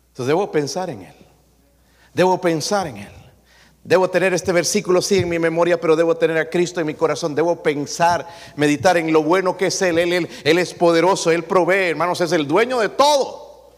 Entonces 0.09 0.27
debo 0.29 0.51
pensar 0.51 0.91
en 0.91 1.03
Él. 1.03 1.15
Debo 2.15 2.41
pensar 2.41 2.87
en 2.87 2.97
Él. 2.99 3.13
Debo 3.85 4.11
tener 4.11 4.35
este 4.35 4.53
versículo 4.53 5.01
sí 5.01 5.19
en 5.19 5.29
mi 5.29 5.39
memoria, 5.39 5.81
pero 5.81 5.97
debo 5.97 6.17
tener 6.17 6.37
a 6.37 6.51
Cristo 6.51 6.81
en 6.81 6.87
mi 6.87 6.95
corazón. 6.95 7.35
Debo 7.35 7.63
pensar, 7.63 8.27
meditar 8.57 8.97
en 8.97 9.13
lo 9.13 9.23
bueno 9.23 9.57
que 9.57 9.67
es 9.67 9.81
Él. 9.83 9.99
Él, 9.99 10.29
él, 10.45 10.59
es 10.59 10.75
poderoso, 10.75 11.31
Él 11.31 11.45
provee, 11.45 11.91
hermanos, 11.91 12.21
es 12.21 12.33
el 12.33 12.47
dueño 12.47 12.81
de 12.81 12.89
todo. 12.89 13.77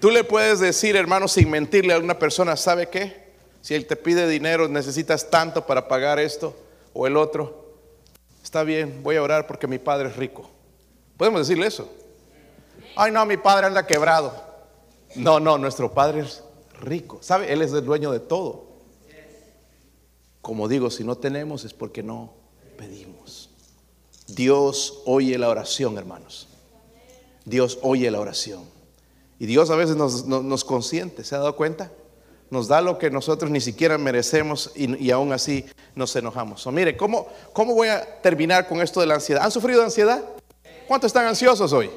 Tú 0.00 0.10
le 0.10 0.24
puedes 0.24 0.60
decir, 0.60 0.96
hermanos, 0.96 1.32
sin 1.32 1.50
mentirle 1.50 1.92
a 1.92 1.96
alguna 1.96 2.18
persona, 2.18 2.56
¿sabe 2.56 2.88
qué? 2.88 3.26
Si 3.62 3.74
Él 3.74 3.86
te 3.86 3.96
pide 3.96 4.28
dinero, 4.28 4.68
necesitas 4.68 5.30
tanto 5.30 5.66
para 5.66 5.88
pagar 5.88 6.18
esto 6.18 6.54
o 6.92 7.06
el 7.06 7.16
otro. 7.16 7.65
Está 8.46 8.62
bien, 8.62 9.02
voy 9.02 9.16
a 9.16 9.22
orar 9.24 9.48
porque 9.48 9.66
mi 9.66 9.80
padre 9.80 10.08
es 10.08 10.14
rico. 10.14 10.48
Podemos 11.16 11.40
decirle 11.40 11.66
eso. 11.66 11.90
Ay, 12.94 13.10
no, 13.10 13.26
mi 13.26 13.36
padre 13.36 13.66
anda 13.66 13.84
quebrado. 13.84 14.32
No, 15.16 15.40
no, 15.40 15.58
nuestro 15.58 15.92
padre 15.92 16.20
es 16.20 16.44
rico. 16.80 17.18
¿Sabe? 17.22 17.52
Él 17.52 17.60
es 17.60 17.72
el 17.72 17.84
dueño 17.84 18.12
de 18.12 18.20
todo. 18.20 18.66
Como 20.42 20.68
digo, 20.68 20.92
si 20.92 21.02
no 21.02 21.16
tenemos 21.16 21.64
es 21.64 21.74
porque 21.74 22.04
no 22.04 22.34
pedimos. 22.78 23.50
Dios 24.28 25.02
oye 25.06 25.36
la 25.38 25.48
oración, 25.48 25.98
hermanos. 25.98 26.46
Dios 27.44 27.80
oye 27.82 28.08
la 28.12 28.20
oración. 28.20 28.62
Y 29.40 29.46
Dios 29.46 29.70
a 29.70 29.74
veces 29.74 29.96
nos, 29.96 30.64
consiente, 30.64 31.24
¿se 31.24 31.34
ha 31.34 31.38
dado 31.38 31.56
cuenta? 31.56 31.90
Nos 32.50 32.68
da 32.68 32.80
lo 32.80 32.98
que 32.98 33.10
nosotros 33.10 33.50
ni 33.50 33.60
siquiera 33.60 33.98
merecemos 33.98 34.70
y, 34.74 35.10
aún 35.10 35.32
así 35.32 35.66
nos 35.94 36.14
enojamos. 36.14 36.66
Mire, 36.68 36.96
¿cómo, 36.96 37.26
¿cómo 37.52 37.74
voy 37.74 37.88
a 37.88 38.20
terminar 38.20 38.68
con 38.68 38.80
esto 38.80 39.00
de 39.00 39.06
la 39.06 39.14
ansiedad? 39.14 39.42
¿Han 39.44 39.50
sufrido 39.50 39.82
ansiedad? 39.82 40.22
¿Cuántos 40.86 41.08
están 41.08 41.26
ansiosos 41.26 41.72
hoy? 41.72 41.90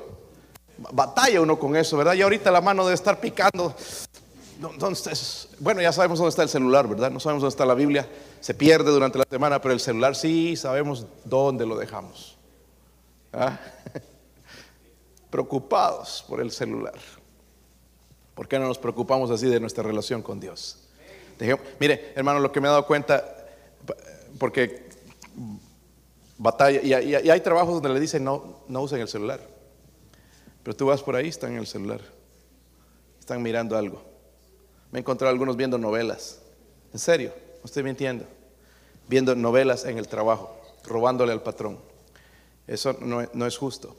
batalla 0.92 1.42
uno 1.42 1.60
con 1.60 1.76
eso, 1.76 1.98
¿verdad? 1.98 2.14
Y 2.14 2.22
ahorita 2.22 2.52
la 2.52 2.62
mano 2.62 2.84
debe 2.84 2.96
estar 2.96 3.20
picando. 3.20 3.76
Bueno, 5.60 5.82
ya 5.82 5.92
sabemos 5.92 6.20
dónde 6.20 6.30
está 6.30 6.44
el 6.44 6.50
celular, 6.50 6.88
¿verdad? 6.88 7.12
No 7.12 7.20
sabemos 7.20 7.42
dónde 7.42 7.54
está 7.54 7.66
la 7.66 7.74
Biblia. 7.74 8.08
Se 8.40 8.54
pierde 8.54 8.92
durante 8.92 9.18
la 9.18 9.26
semana, 9.30 9.62
pero 9.62 9.74
el 9.74 9.80
celular 9.80 10.16
sí 10.16 10.56
sabemos 10.56 11.06
dónde 11.24 11.66
lo 11.66 11.78
dejamos. 11.78 12.38
¿Ah? 13.32 13.58
Preocupados 15.30 16.26
por 16.28 16.42
el 16.42 16.52
celular. 16.52 16.96
¿Por 18.40 18.48
qué 18.48 18.58
no 18.58 18.68
nos 18.70 18.78
preocupamos 18.78 19.30
así 19.32 19.48
de 19.48 19.60
nuestra 19.60 19.84
relación 19.84 20.22
con 20.22 20.40
Dios? 20.40 20.78
mire, 21.78 22.14
hermano, 22.16 22.40
lo 22.40 22.54
que 22.54 22.62
me 22.62 22.70
he 22.70 22.72
dado 22.72 22.88
cuenta, 22.88 23.36
porque 24.40 24.88
batalla, 26.38 26.82
y, 26.82 26.94
hay 26.94 27.42
trabajos 27.42 27.74
donde 27.74 27.90
le 27.90 28.00
dicen 28.00 28.24
no, 28.24 28.62
no 28.70 28.82
usen 28.82 29.02
el 29.02 29.10
celular. 29.10 29.42
Pero 30.64 30.74
tú 30.74 30.86
vas 30.86 31.04
por 31.04 31.18
ahí, 31.18 31.28
están 31.28 31.52
en 31.52 31.58
el 31.58 31.68
celular. 31.68 32.00
Están 33.20 33.42
mirando 33.42 33.78
algo. 33.78 34.02
Me 34.90 35.00
he 35.00 35.02
encontrado 35.02 35.34
algunos 35.34 35.58
viendo 35.58 35.78
novelas. 35.78 36.40
En 36.94 37.00
serio, 37.00 37.34
no 37.56 37.66
estoy 37.66 37.84
mintiendo. 37.84 38.24
Viendo 39.10 39.36
novelas 39.36 39.84
en 39.84 39.98
el 39.98 40.08
trabajo, 40.08 40.58
robándole 40.86 41.34
al 41.34 41.44
patrón. 41.44 41.78
Eso 42.68 42.96
no, 43.02 43.46
es 43.46 43.58
justo. 43.58 43.98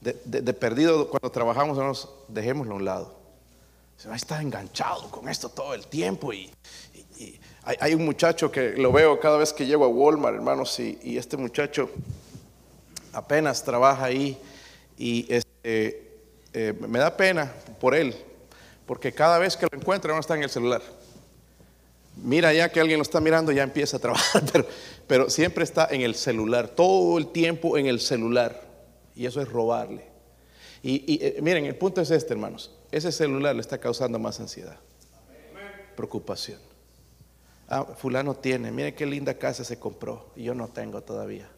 De, 0.00 0.52
perdido, 0.54 1.08
cuando 1.08 1.30
trabajamos, 1.30 1.78
nos 1.78 2.08
dejémoslo 2.26 2.72
a 2.72 2.76
un 2.78 2.84
lado. 2.84 3.23
Se 3.96 4.08
va 4.08 4.14
a 4.14 4.16
estar 4.16 4.40
enganchado 4.42 5.10
con 5.10 5.28
esto 5.28 5.48
todo 5.48 5.74
el 5.74 5.86
tiempo. 5.86 6.32
Y, 6.32 6.50
hay, 7.64 7.94
un 7.94 8.04
muchacho 8.04 8.50
que 8.50 8.72
lo 8.72 8.92
veo 8.92 9.18
cada 9.18 9.38
vez 9.38 9.52
que 9.52 9.66
llego 9.66 9.84
a 9.84 9.88
Walmart, 9.88 10.36
hermanos, 10.36 10.78
y, 10.78 11.16
este 11.16 11.36
muchacho 11.36 11.90
apenas 13.12 13.62
trabaja 13.62 14.04
ahí. 14.04 14.38
Y 14.98 15.26
este, 15.32 16.20
eh, 16.52 16.74
me 16.88 16.98
da 16.98 17.16
pena 17.16 17.52
por 17.80 17.94
él, 17.94 18.14
porque 18.86 19.12
cada 19.12 19.38
vez 19.38 19.56
que 19.56 19.66
lo 19.70 19.78
encuentra 19.78 20.12
no 20.12 20.20
está 20.20 20.34
en 20.36 20.42
el 20.42 20.50
celular. 20.50 20.82
Mira 22.16 22.52
ya 22.52 22.70
que 22.70 22.80
alguien 22.80 22.98
lo 22.98 23.02
está 23.02 23.20
mirando, 23.20 23.50
ya 23.50 23.62
empieza 23.62 23.96
a 23.96 24.00
trabajar, 24.00 24.42
pero, 25.06 25.30
siempre 25.30 25.64
está 25.64 25.88
en 25.90 26.02
el 26.02 26.14
celular, 26.14 26.68
todo 26.68 27.18
el 27.18 27.28
tiempo 27.28 27.76
en 27.76 27.86
el 27.86 28.00
celular. 28.00 28.62
Y 29.16 29.26
eso 29.26 29.40
es 29.40 29.48
robarle. 29.48 30.04
Y, 30.82 31.18
eh, 31.22 31.38
miren, 31.40 31.64
el 31.64 31.76
punto 31.76 32.00
es 32.00 32.10
este, 32.10 32.34
hermanos. 32.34 32.70
Ese 32.94 33.10
celular 33.10 33.56
le 33.56 33.60
está 33.60 33.78
causando 33.78 34.20
más 34.20 34.38
ansiedad, 34.38 34.76
preocupación. 35.96 36.60
Ah, 37.68 37.84
fulano 37.96 38.36
tiene, 38.36 38.70
mire 38.70 38.94
qué 38.94 39.04
linda 39.04 39.34
casa 39.34 39.64
se 39.64 39.80
compró 39.80 40.30
y 40.36 40.44
yo 40.44 40.54
no 40.54 40.68
tengo 40.68 41.00
todavía. 41.02 41.50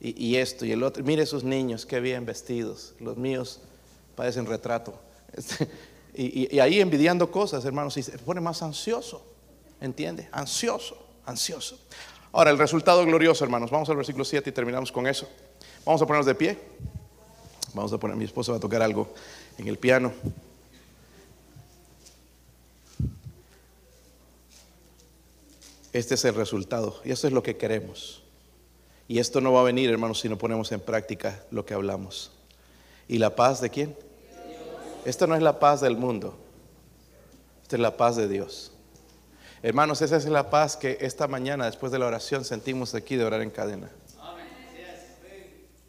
Y, 0.00 0.36
esto 0.36 0.64
y 0.64 0.72
el 0.72 0.82
otro, 0.82 1.04
mire 1.04 1.26
sus 1.26 1.44
niños, 1.44 1.84
qué 1.84 2.00
bien 2.00 2.24
vestidos. 2.24 2.94
Los 2.98 3.18
míos 3.18 3.60
parecen 4.16 4.46
retrato. 4.46 4.98
Este, 5.34 5.68
y, 6.14 6.58
ahí 6.58 6.80
envidiando 6.80 7.30
cosas, 7.30 7.62
hermanos, 7.66 7.98
y 7.98 8.02
se 8.02 8.18
pone 8.18 8.40
más 8.40 8.62
ansioso. 8.62 9.22
¿Entiende? 9.82 10.30
Ansioso, 10.32 10.96
ansioso. 11.26 11.78
Ahora, 12.32 12.52
el 12.52 12.56
resultado 12.56 13.04
glorioso, 13.04 13.44
hermanos. 13.44 13.70
Vamos 13.70 13.90
al 13.90 13.96
versículo 13.96 14.24
7 14.24 14.48
y 14.48 14.52
terminamos 14.54 14.90
con 14.90 15.06
eso. 15.06 15.28
Vamos 15.84 16.00
a 16.00 16.06
ponernos 16.06 16.24
de 16.24 16.34
pie. 16.34 16.58
Vamos 17.74 17.92
a 17.92 17.98
poner, 17.98 18.16
mi 18.16 18.24
esposo 18.24 18.52
va 18.52 18.56
a 18.56 18.60
tocar 18.62 18.80
algo 18.80 19.12
en 19.58 19.68
el 19.68 19.76
piano. 19.76 20.10
Este 25.92 26.14
es 26.14 26.24
el 26.24 26.34
resultado 26.34 27.00
y 27.04 27.10
esto 27.10 27.26
es 27.26 27.32
lo 27.32 27.42
que 27.42 27.56
queremos. 27.56 28.22
Y 29.08 29.18
esto 29.18 29.40
no 29.40 29.52
va 29.52 29.60
a 29.60 29.64
venir, 29.64 29.90
hermanos, 29.90 30.20
si 30.20 30.28
no 30.28 30.38
ponemos 30.38 30.70
en 30.70 30.80
práctica 30.80 31.44
lo 31.50 31.66
que 31.66 31.74
hablamos. 31.74 32.30
¿Y 33.08 33.18
la 33.18 33.34
paz 33.34 33.60
de 33.60 33.70
quién? 33.70 33.96
Esta 35.04 35.26
no 35.26 35.34
es 35.34 35.42
la 35.42 35.58
paz 35.58 35.80
del 35.80 35.96
mundo, 35.96 36.36
esta 37.62 37.76
es 37.76 37.82
la 37.82 37.96
paz 37.96 38.16
de 38.16 38.28
Dios. 38.28 38.72
Hermanos, 39.62 40.00
esa 40.00 40.16
es 40.16 40.26
la 40.26 40.48
paz 40.48 40.76
que 40.76 40.98
esta 41.00 41.26
mañana, 41.26 41.66
después 41.66 41.90
de 41.90 41.98
la 41.98 42.06
oración, 42.06 42.44
sentimos 42.44 42.94
aquí 42.94 43.16
de 43.16 43.24
orar 43.24 43.42
en 43.42 43.50
cadena. 43.50 43.90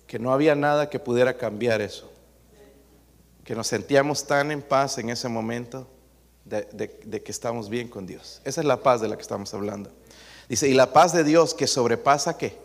Que 0.07 0.19
no 0.19 0.33
había 0.33 0.55
nada 0.55 0.89
que 0.89 0.99
pudiera 0.99 1.37
cambiar 1.37 1.79
eso. 1.79 2.11
Que 3.43 3.55
nos 3.55 3.67
sentíamos 3.67 4.25
tan 4.25 4.51
en 4.51 4.61
paz 4.61 4.97
en 4.97 5.09
ese 5.09 5.29
momento 5.29 5.87
de, 6.45 7.21
que 7.23 7.31
estamos 7.31 7.69
bien 7.69 7.87
con 7.87 8.05
Dios. 8.05 8.41
Esa 8.43 8.61
es 8.61 8.67
la 8.67 8.77
paz 8.77 9.01
de 9.01 9.07
la 9.07 9.15
que 9.15 9.21
estamos 9.21 9.53
hablando. 9.53 9.91
Dice, 10.49 10.67
y 10.67 10.73
la 10.73 10.91
paz 10.91 11.13
de 11.13 11.23
Dios 11.23 11.53
que 11.53 11.67
sobrepasa 11.67 12.37
qué? 12.37 12.57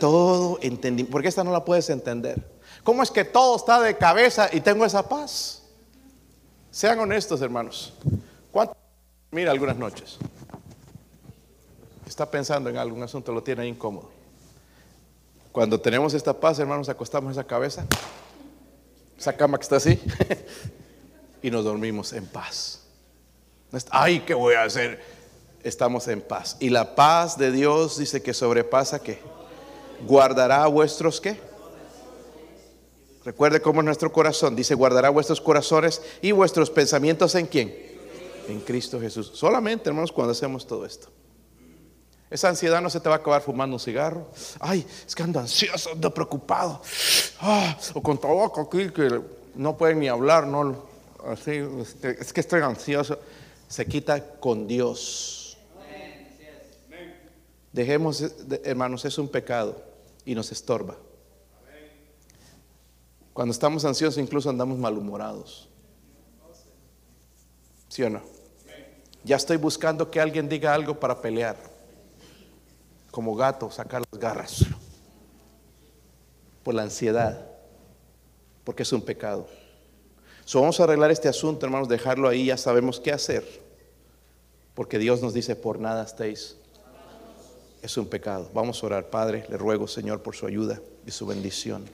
Todo 0.00 0.58
entendimiento. 0.60 1.12
Porque 1.12 1.28
esta 1.28 1.44
no 1.44 1.52
la 1.52 1.64
puedes 1.64 1.88
entender. 1.90 2.50
¿Cómo 2.82 3.02
es 3.02 3.10
que 3.10 3.24
todo 3.24 3.56
está 3.56 3.80
de 3.80 3.96
cabeza 3.96 4.48
y 4.52 4.60
tengo 4.60 4.84
esa 4.84 5.08
paz? 5.08 5.62
Sean 6.70 6.98
honestos, 6.98 7.40
hermanos. 7.42 7.92
¿Cuánto 8.50 8.74
mira 9.30 9.52
algunas 9.52 9.76
noches? 9.76 10.18
Está 12.06 12.28
pensando 12.28 12.68
en 12.68 12.76
algún 12.76 13.02
asunto, 13.02 13.32
lo 13.32 13.42
tiene 13.42 13.66
incómodo. 13.66 14.10
Cuando 15.52 15.80
tenemos 15.80 16.14
esta 16.14 16.32
paz, 16.32 16.58
hermanos, 16.58 16.88
acostamos 16.88 17.32
esa 17.32 17.44
cabeza, 17.44 17.86
esa 19.18 19.36
cama 19.36 19.58
que 19.58 19.62
está 19.62 19.76
así, 19.76 20.00
y 21.42 21.50
nos 21.50 21.64
dormimos 21.64 22.12
en 22.14 22.26
paz. 22.26 22.81
Ay, 23.90 24.20
¿qué 24.20 24.34
voy 24.34 24.54
a 24.54 24.64
hacer? 24.64 25.02
Estamos 25.62 26.08
en 26.08 26.20
paz. 26.20 26.56
Y 26.60 26.70
la 26.70 26.94
paz 26.94 27.38
de 27.38 27.50
Dios 27.50 27.98
dice 27.98 28.22
que 28.22 28.34
sobrepasa 28.34 28.98
qué? 28.98 29.20
Guardará 30.06 30.66
vuestros 30.66 31.20
qué? 31.20 31.40
Recuerde 33.24 33.62
cómo 33.62 33.80
es 33.80 33.84
nuestro 33.84 34.12
corazón. 34.12 34.56
Dice, 34.56 34.74
guardará 34.74 35.08
vuestros 35.10 35.40
corazones 35.40 36.02
y 36.20 36.32
vuestros 36.32 36.70
pensamientos 36.70 37.34
en 37.34 37.46
quién? 37.46 37.74
En 38.48 38.60
Cristo 38.60 39.00
Jesús. 39.00 39.30
Solamente, 39.34 39.88
hermanos, 39.88 40.10
cuando 40.10 40.32
hacemos 40.32 40.66
todo 40.66 40.84
esto. 40.84 41.08
Esa 42.28 42.48
ansiedad 42.48 42.80
no 42.80 42.90
se 42.90 42.98
te 42.98 43.08
va 43.08 43.16
a 43.16 43.18
acabar 43.18 43.42
fumando 43.42 43.76
un 43.76 43.80
cigarro. 43.80 44.28
Ay, 44.58 44.86
es 45.06 45.14
que 45.14 45.22
ando 45.22 45.38
ansioso, 45.38 45.92
ando 45.92 46.12
preocupado. 46.12 46.82
Ah, 47.40 47.78
o 47.94 48.02
con 48.02 48.18
tabaco 48.18 48.62
aquí 48.62 48.90
que 48.90 49.20
no 49.54 49.76
pueden 49.76 50.00
ni 50.00 50.08
hablar, 50.08 50.46
no. 50.46 50.90
Este, 51.36 51.68
es 52.18 52.32
que 52.32 52.40
estoy 52.40 52.62
ansioso. 52.62 53.18
Se 53.72 53.86
quita 53.86 54.22
con 54.38 54.66
Dios. 54.66 55.56
Dejemos, 57.72 58.22
hermanos, 58.64 59.02
es 59.06 59.16
un 59.16 59.28
pecado 59.28 59.82
y 60.26 60.34
nos 60.34 60.52
estorba. 60.52 60.94
Cuando 63.32 63.50
estamos 63.50 63.82
ansiosos 63.86 64.22
incluso 64.22 64.50
andamos 64.50 64.76
malhumorados. 64.76 65.70
¿Sí 67.88 68.02
o 68.02 68.10
no? 68.10 68.20
Ya 69.24 69.36
estoy 69.36 69.56
buscando 69.56 70.10
que 70.10 70.20
alguien 70.20 70.50
diga 70.50 70.74
algo 70.74 71.00
para 71.00 71.22
pelear. 71.22 71.56
Como 73.10 73.34
gato, 73.34 73.70
sacar 73.70 74.02
las 74.12 74.20
garras. 74.20 74.66
Por 76.62 76.74
la 76.74 76.82
ansiedad. 76.82 77.42
Porque 78.64 78.82
es 78.82 78.92
un 78.92 79.00
pecado. 79.00 79.48
So, 80.44 80.60
vamos 80.60 80.78
a 80.78 80.84
arreglar 80.84 81.10
este 81.10 81.30
asunto, 81.30 81.64
hermanos, 81.64 81.88
dejarlo 81.88 82.28
ahí, 82.28 82.46
ya 82.46 82.58
sabemos 82.58 83.00
qué 83.00 83.12
hacer. 83.12 83.61
Porque 84.74 84.98
Dios 84.98 85.20
nos 85.22 85.34
dice, 85.34 85.56
por 85.56 85.78
nada 85.78 86.04
estéis. 86.04 86.56
Es 87.82 87.96
un 87.96 88.06
pecado. 88.06 88.48
Vamos 88.54 88.82
a 88.82 88.86
orar, 88.86 89.10
Padre, 89.10 89.44
le 89.48 89.58
ruego, 89.58 89.88
Señor, 89.88 90.22
por 90.22 90.36
su 90.36 90.46
ayuda 90.46 90.80
y 91.06 91.10
su 91.10 91.26
bendición. 91.26 91.84